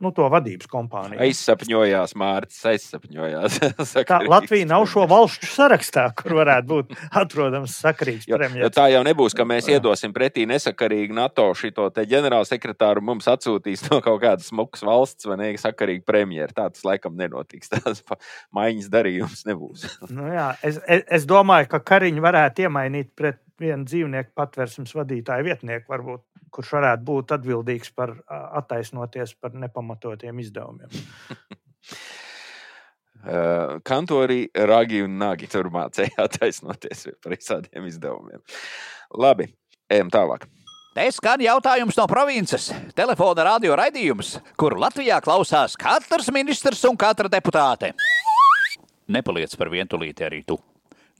[0.00, 1.20] nu, to vadības kompāniju.
[1.24, 3.58] Aizsapņojās, Mārcis, aizsapņojās.
[4.08, 8.76] tā Latvija nav šo valstu sarakstā, kur varētu būt atrodams sakarīgs premjerministrs.
[8.78, 14.22] Tā jau nebūs, ka mēs iedosim pretī nesakarīgu NATO šito ģenerālsekretāru, mums atsūtīs no kaut
[14.24, 16.56] kādas smukas valsts vai nesakarīgu premjeru.
[16.56, 17.70] Tā tas laikam nenotiks.
[17.74, 18.02] Tās
[18.56, 19.86] maiņas darījums nebūs.
[20.16, 25.44] nu, jā, es, es, es domāju, ka Kariņu varētu iemainīt pret vienu dzīvnieku patvērsmes vadītāju
[25.44, 26.22] vietnieku, varbūt,
[26.54, 28.14] kurš varētu būt atbildīgs par
[28.60, 30.90] attaisnoties par nepamatotiem izdevumiem.
[33.84, 38.40] Kantori, ragi un nagi tur mācīja attaisnoties par visādiem izdevumiem.
[39.20, 39.50] Labi,
[39.92, 40.48] ejam tālāk.
[40.90, 42.64] Te skan jautājums no provinces.
[42.98, 47.92] Telefona radio raidījums, kuru Latvijā klausās katrs ministrs un katra deputāte.
[49.10, 50.58] Nepaliec par vientulīti arī tu.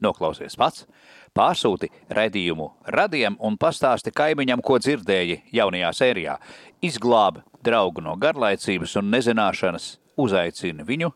[0.02, 0.86] Noklausies pats,
[1.30, 6.34] Pārsūti raidījumu radiem un pastāsti kaimiņam, ko dzirdēji jaunajā sērijā.
[6.82, 11.12] Izglāb draugu no garlaicības un nezināšanas, uzaicina viņu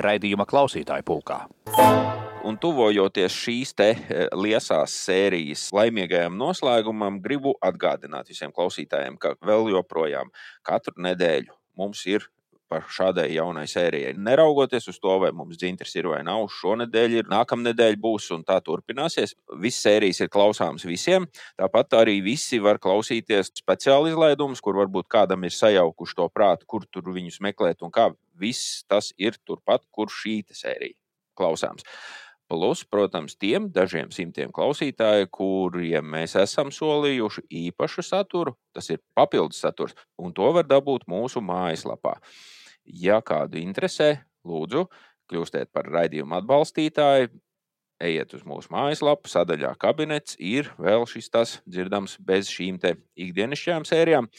[0.00, 1.42] raidījuma klausītāju pulkā.
[2.40, 9.68] Un tuvojoties šīs te e, liesās sērijas laimīgajam noslēgumam, gribu atgādināt visiem klausītājiem, ka vēl
[9.74, 10.32] joprojām
[10.64, 12.24] katru nedēļu mums ir
[12.70, 14.14] par šādai jaunai sērijai.
[14.18, 18.60] Neraugoties uz to, vai mums dzintars ir vai nav, šonadēļ ir, nākamnedēļ būs un tā
[18.64, 19.34] turpināsies.
[19.60, 21.26] Visas sērijas ir klausāmas visiem.
[21.58, 26.86] Tāpat arī visi var klausīties speciāli izlaidumus, kur varbūt kādam ir sajaukuši to prātu, kur
[26.86, 28.10] tur viņus meklēt un kā.
[28.40, 30.96] Viss tas ir turpat, kur šī sērija
[31.36, 31.84] klausāms.
[32.50, 39.60] Plus, protams, tiem dažiem simtiem klausītāju, kuriem mēs esam solījuši īpašu saturu, tas ir papildus
[39.62, 42.16] saturs, un to var dabūt mūsu mājaslapā.
[42.90, 44.16] Ja kādu interesē,
[44.46, 44.86] lūdzu,
[45.30, 47.30] kļūstiet par raidījumu atbalstītāju,
[48.00, 54.30] ejiet uz mūsu mājaslapu, sadaļā kabinets ir vēl šis tas dzirdams bez šīm ikdienišķajām sērijām.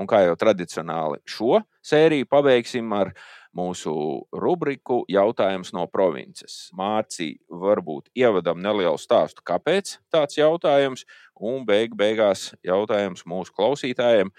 [0.00, 3.12] Un kā jau tradicionāli šo sēriju pabeigsim ar
[3.54, 3.94] mūsu
[4.34, 6.72] rubriku Jautājums no provinces.
[6.74, 11.06] Mārcija, varbūt ievadam nelielu stāstu, kāpēc tāds jautājums,
[11.38, 14.34] un beig beigās jautājums mūsu klausītājiem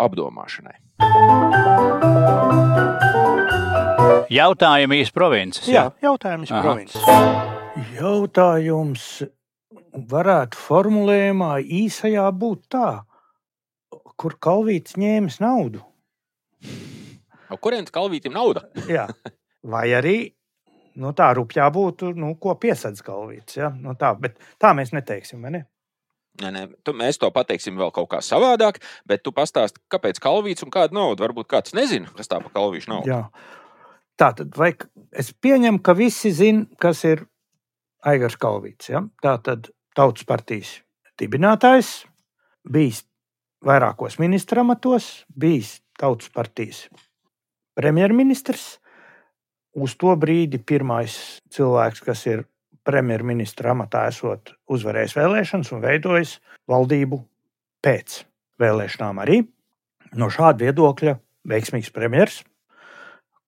[0.00, 0.78] apdomāšanai.
[4.28, 5.68] Jautājumi iz provinces.
[5.70, 6.62] Jā, jautājums Aha.
[6.62, 7.04] provinces.
[7.96, 9.04] Jautājums
[10.10, 12.88] varētu formulējumā īsajā būt tā,
[14.20, 15.80] kur kalvīts ņēmis naudu.
[17.48, 18.66] No kurienes kalvītam nauda?
[18.98, 19.06] Jā.
[19.64, 20.18] Vai arī
[21.00, 23.56] nu, tā rupjā būtu, nu, ko piesaistīs kalvīts.
[23.60, 23.72] Ja?
[23.72, 25.40] Nu, tā, bet tā mēs neteiksim.
[25.46, 25.62] Vai ne?
[26.38, 30.62] Nē, nē, tu, mēs to pateiksim vēl kaut kā savādāk, bet tu pastāsti, kāpēc kalvīts
[30.66, 31.24] un kāda nauda.
[31.24, 33.10] Varbūt kāds nezina, kas tā pa kalvīšu naudu.
[33.10, 33.24] Jā.
[34.18, 34.72] Tā tad vai
[35.14, 37.22] es pieņemu, ka visi zina, kas ir
[38.06, 38.90] Aigars Kalvīts.
[38.90, 39.04] Ja?
[39.22, 40.72] Tā tad Tautas partijas
[41.18, 42.04] dibinātājs,
[42.66, 43.04] bijis
[43.66, 46.84] vairākos ministra amatos, bijis Tautas partijas
[47.78, 48.78] premjerministrs.
[49.78, 51.14] Uz to brīdi pirmais
[51.54, 52.44] cilvēks, kas ir
[52.86, 56.38] premjerministra amatā, esot uzvarējis vēlēšanas un veidojis
[56.70, 57.20] valdību
[57.84, 58.22] pēc
[58.58, 59.42] vēlēšanām arī.
[60.18, 61.18] No šāda viedokļa
[61.50, 62.47] veiksmīgs premjerministrs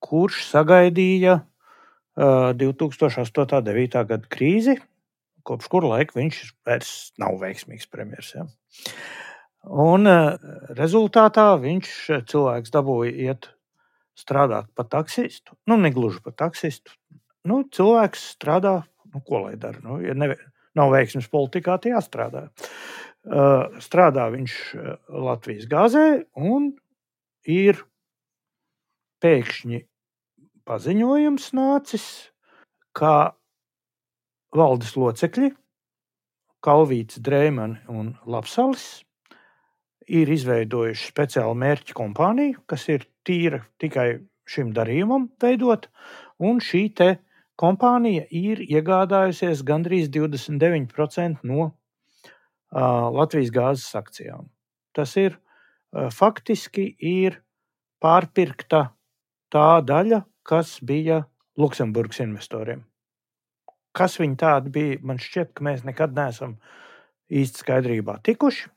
[0.01, 3.20] kurš sagaidīja uh, 2008.
[3.20, 4.05] un 2009.
[4.09, 4.76] gada krīzi,
[5.46, 8.36] kopš kura laika viņš vairs nav veiksmīgs premjerministrs.
[8.40, 8.94] Ja?
[9.70, 10.36] Un uh,
[10.76, 11.90] rezultātā viņš
[12.30, 13.51] cilvēks dabūja iet
[14.18, 15.57] strādāt par taksistu.
[15.68, 16.92] Nu, ne gluži par taksistu.
[17.48, 18.80] Nu, cilvēks strādā,
[19.12, 19.80] nu, ko lai dara.
[19.84, 20.36] Nu, ja neve,
[20.76, 22.48] nav veiksmes politikā, tad jāstrādā.
[23.20, 24.57] Uh, strādā viņš
[25.12, 26.05] Latvijas gāzē
[26.40, 26.70] un
[27.44, 27.82] ir
[29.20, 29.82] pēkšņi
[30.71, 32.05] paziņojums nācis,
[32.95, 33.35] ka
[34.55, 35.51] valdes locekļi,
[36.62, 39.01] Kalvīts, Dreimans un Lapsalis,
[40.07, 45.89] ir izveidojuši speciālu mērķu kompāniju, kas ir tīra tikai šim darījumam veidot,
[46.39, 47.11] un šī te
[47.61, 51.73] kompānija ir iegādājusies gandrīz 29% no uh,
[53.18, 54.51] Latvijas gāzes akcijām.
[54.95, 57.41] Tas ir uh, faktiski ir
[58.03, 58.91] pārpirkta
[59.51, 61.22] tā daļa, kas bija
[61.61, 62.82] Luksemburgas investoriem.
[63.96, 66.57] Kas viņi tādi bija, man šķiet, ka mēs nekad neesam
[67.30, 68.68] īsti skaidrībā tikuši.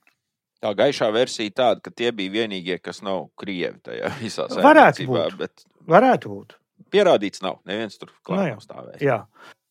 [0.64, 5.26] Tā gaišā versija tāda, ka tie bija vienīgie, kas nav krievi tajā visā Varētu saimniecībā,
[5.34, 5.40] būt.
[5.42, 6.56] Bet Varētu būt.
[6.94, 7.60] pierādīts nav.
[7.68, 8.54] Neviens tur Nu klāt jā.
[8.56, 9.04] nav stāvējis.
[9.04, 9.18] Jā.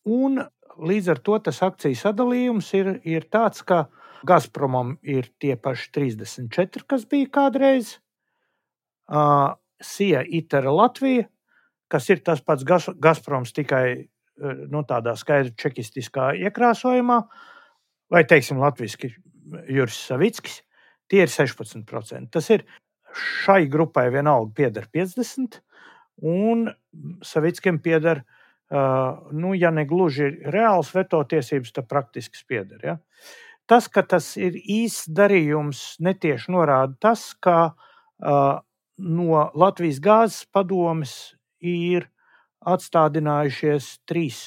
[0.05, 0.43] Un
[0.83, 3.87] līdz ar to tas akciju sadalījums ir, ir tāds, ka
[4.23, 7.97] Gazpromam ir tie paši 34, kas bija kādreiz.
[9.11, 11.25] Uh, Sija Itera Latvija,
[11.91, 17.19] kas ir tas pats Gazproms tikai uh, nu, tādā skaidri čekistiskā iekrāsojumā,
[18.13, 19.13] vai teiksim latviski
[19.69, 20.61] Juris Savickis,
[21.11, 22.31] tie ir 16%.
[22.31, 22.65] Tas ir
[23.43, 25.59] šai grupai vienalga pieder 50,
[26.23, 26.69] un
[27.25, 28.23] Savickim pieder
[28.73, 32.79] Uh, nu, ja ne gluži reāls veto tiesības, tad praktiski spieder.
[32.81, 32.95] Ja?
[33.69, 38.63] Tas, ka tas ir īsts darījums, netieši norāda tas, ka uh,
[38.97, 42.07] no Latvijas gāzes padomes ir
[42.63, 44.43] atstādinājušies trīs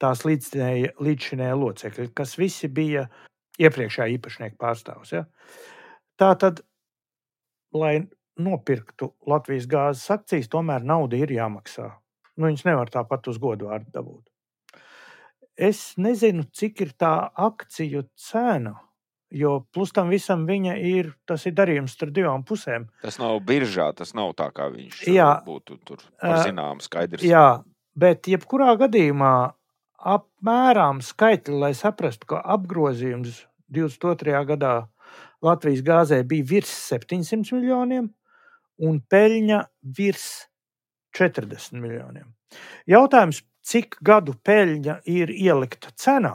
[0.00, 3.04] tās līdzšinēja locekļi, kas visi bija
[3.60, 5.12] iepriekšējā īpašnieka pārstāvs.
[5.12, 5.26] Ja?
[6.20, 6.62] Tā tad,
[7.76, 7.98] lai
[8.40, 11.90] nopirktu Latvijas gāzes akcijas, tomēr nauda ir jāmaksā.
[12.38, 14.30] Nu, viņas nevar tāpat uz godu vārdu dabūt.
[15.60, 18.78] Es nezinu, cik ir tā akciju cena,
[19.30, 22.88] jo plus tam visam viņa ir, tas ir darījums starp divām pusēm.
[23.02, 25.30] Tas nav biržā, tas nav tā, kā viņš Jā.
[25.46, 27.24] būtu tur par Ā, zinām skaidrs.
[27.26, 27.62] Jā,
[27.98, 29.34] bet jebkurā gadījumā
[30.00, 34.40] apmēram skaitļi, lai saprastu, ka apgrozījums 22.
[34.48, 34.74] gadā
[35.44, 38.10] Latvijas gāzē bija virs 700 miljoniem
[38.80, 39.60] un peļņa
[39.96, 40.26] virs
[41.16, 42.28] 40 miljoniem.
[42.90, 46.34] Jautājums, cik gadu peļņa ir ielikta cenā?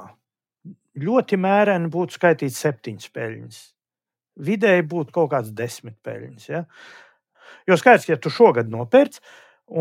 [0.95, 3.57] Ļoti mēreni būtu skaitīt septiņas peļņas.
[4.47, 6.45] Vidēji būtu kaut kāds desmit peļņas.
[6.51, 6.63] Ja?
[7.67, 9.19] Jo skaidrs, ja tu šogad nopērci,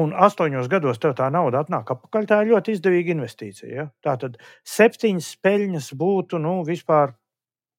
[0.00, 3.70] un astoņos gados tev tā nauda atnāk atpakaļ, tā ir ļoti izdevīga investīcija.
[3.70, 3.86] Ja?
[4.04, 4.40] Tā tad
[4.74, 7.14] septiņas peļņas būtu nu, vispār,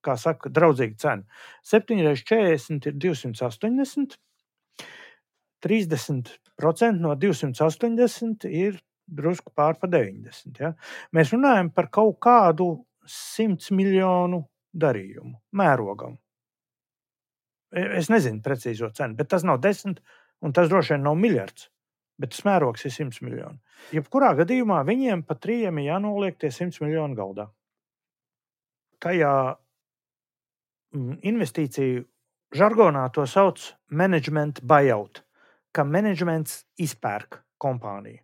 [0.05, 1.43] kā saka, draudzīga cena.
[1.65, 4.19] 7 reizes 40 ir 280.
[5.65, 10.59] 30% no 280 ir drusku pār pa 90.
[10.61, 10.75] Ja?
[11.15, 14.43] Mēs runājam par kaut kādu 100 miljonu
[14.75, 16.17] darījumu, mērogam.
[17.71, 20.01] E, es nezinu precīzo cenu, bet tas nav desmit,
[20.41, 21.69] un tas droši vien nav miljards.
[22.21, 23.59] Bet tas mērogs ir 100 miljoni.
[23.91, 27.49] Jebkurā gadījumā viņiem pa trījiem ir jānoliek tie 100 miljoni galdā.
[29.03, 29.33] Tajā
[30.95, 32.05] mm, investīciju
[32.55, 35.23] žargonā to sauc par management buyout,
[35.75, 38.21] ka menedžments izpērk kompāniju.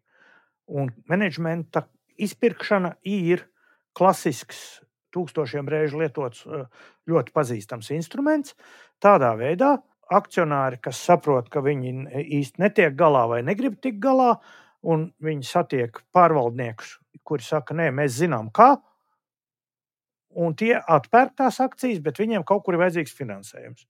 [0.72, 1.84] Un menedžmenta
[2.22, 3.44] izpirkšana ir
[3.98, 4.82] klasisks,
[5.12, 6.46] tūkstošiem reižu lietots,
[7.10, 8.56] ļoti pazīstams instruments.
[9.04, 9.76] Tādā veidā
[10.12, 11.94] akcionāri, kas saprot, ka viņi
[12.40, 14.36] īsti netiek galā vai negrib tikt galā,
[14.82, 18.76] un viņi satiek pārvaldniekus, kuri saka, nē, mēs zinām, kā.
[20.32, 23.88] Un tie atpērk tās akcijas, bet viņiem kaut kur ir vajadzīgs finansējums.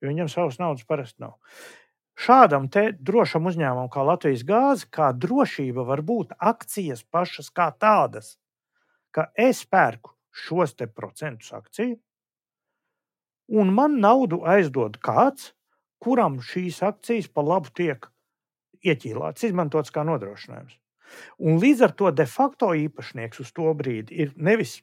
[0.00, 1.38] Jo viņiem savas naudas parasti nav.
[2.20, 8.34] Šādam drošam uzņēmumam, kā Latvijas gāze, kā drošība var būt akcijas pašas kā tādas,
[9.14, 11.96] ka es pērku šos te procentus akciju,
[13.60, 15.52] un man naudu aizdod kāds,
[16.00, 18.06] kuram šīs akcijas pa labu tiek
[18.86, 20.78] ieķīlāts, izmantots kā nodrošinājums.
[21.42, 24.78] Un līdz ar to de facto īpašnieks uz to brīdi ir nevis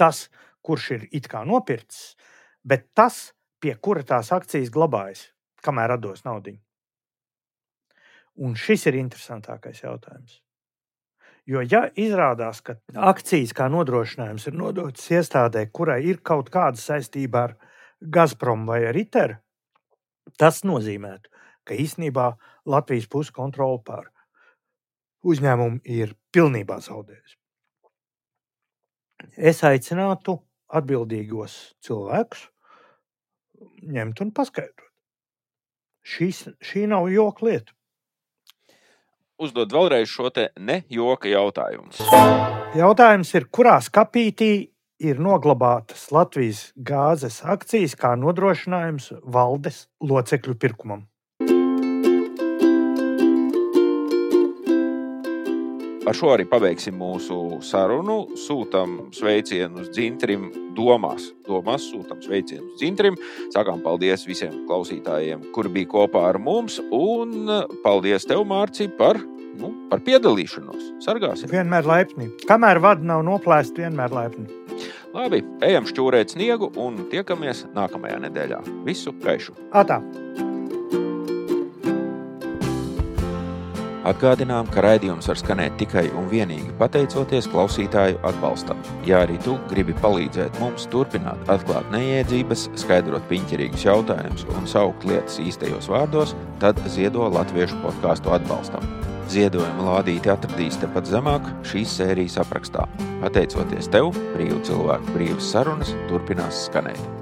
[0.00, 0.28] tas,
[0.64, 2.16] kurš ir it kā nopircis,
[2.64, 5.28] bet tas, pie kura tās akcijas glabājas,
[5.62, 6.56] kamēr rados naudu.
[8.38, 10.38] Un šis ir interesantākais jautājums.
[11.48, 12.74] Jo, ja izrādās, ka
[13.08, 17.54] akcijas kā nodrošinājums ir nodotas iestādē, kurai ir kaut kāda saistība ar
[18.04, 19.38] Gazprom vai ar ITER,
[20.36, 21.14] tas nozīmē,
[21.64, 22.26] ka īsnībā
[22.68, 24.10] Latvijas puse kontroli pār
[25.24, 27.38] uzņēmumu ir pilnībā zaudējusi.
[29.50, 30.36] Es aicinātu
[30.68, 32.44] atbildīgos cilvēkus
[33.88, 34.84] ņemt un paskaidrot.
[36.08, 37.77] Šis, šī nav joka lieta
[39.38, 41.94] uzdod vēlreiz šo ne joka jautājumu.
[42.76, 44.52] Jautājums ir, kurā skapītī
[44.98, 51.06] ir noglabātas Latvijas gāzes akcijas kā nodrošinājums valdes locekļu pirkumam?
[56.08, 58.30] Ar šo arī pabeigsim mūsu sarunu.
[58.40, 61.26] Sūtām sveicienus dzintrim, domās.
[61.44, 63.18] domās sūtām sveicienus dzintrim.
[63.52, 66.80] Sakām paldies visiem klausītājiem, kuri bija kopā ar mums.
[66.88, 67.52] Un
[67.84, 69.20] paldies tev, Mārci, par,
[69.60, 70.94] nu, par piedalīšanos.
[71.04, 71.52] Sargāsim.
[71.52, 72.32] Vienmēr laipni.
[72.48, 74.48] Kamēr vada nav noplēsta, vienmēr laipni.
[75.12, 78.64] Labi, ejam šķūrēt sniegu un tiekamies nākamajā nedēļā.
[78.88, 79.60] Visu gaišu!
[79.76, 80.00] Atā.
[84.08, 88.80] Atgādinām, ka raidījums var skanēt tikai un vienīgi pateicoties klausītāju atbalstam.
[89.04, 95.36] Ja arī tu gribi palīdzēt mums turpināt atklāt neiedzības, skaidrot piņķerīgus jautājumus un saukt lietas
[95.44, 96.32] īstajos vārdos,
[96.62, 98.88] tad ziedo latviešu podkāstu atbalstam.
[99.28, 102.88] Ziedojuma lādīti atradīs tepat zemāk šīs sērijas aprakstā.
[103.20, 107.17] Pateicoties tev, brīvu cilvēku brīvas sarunas turpinās skanēt.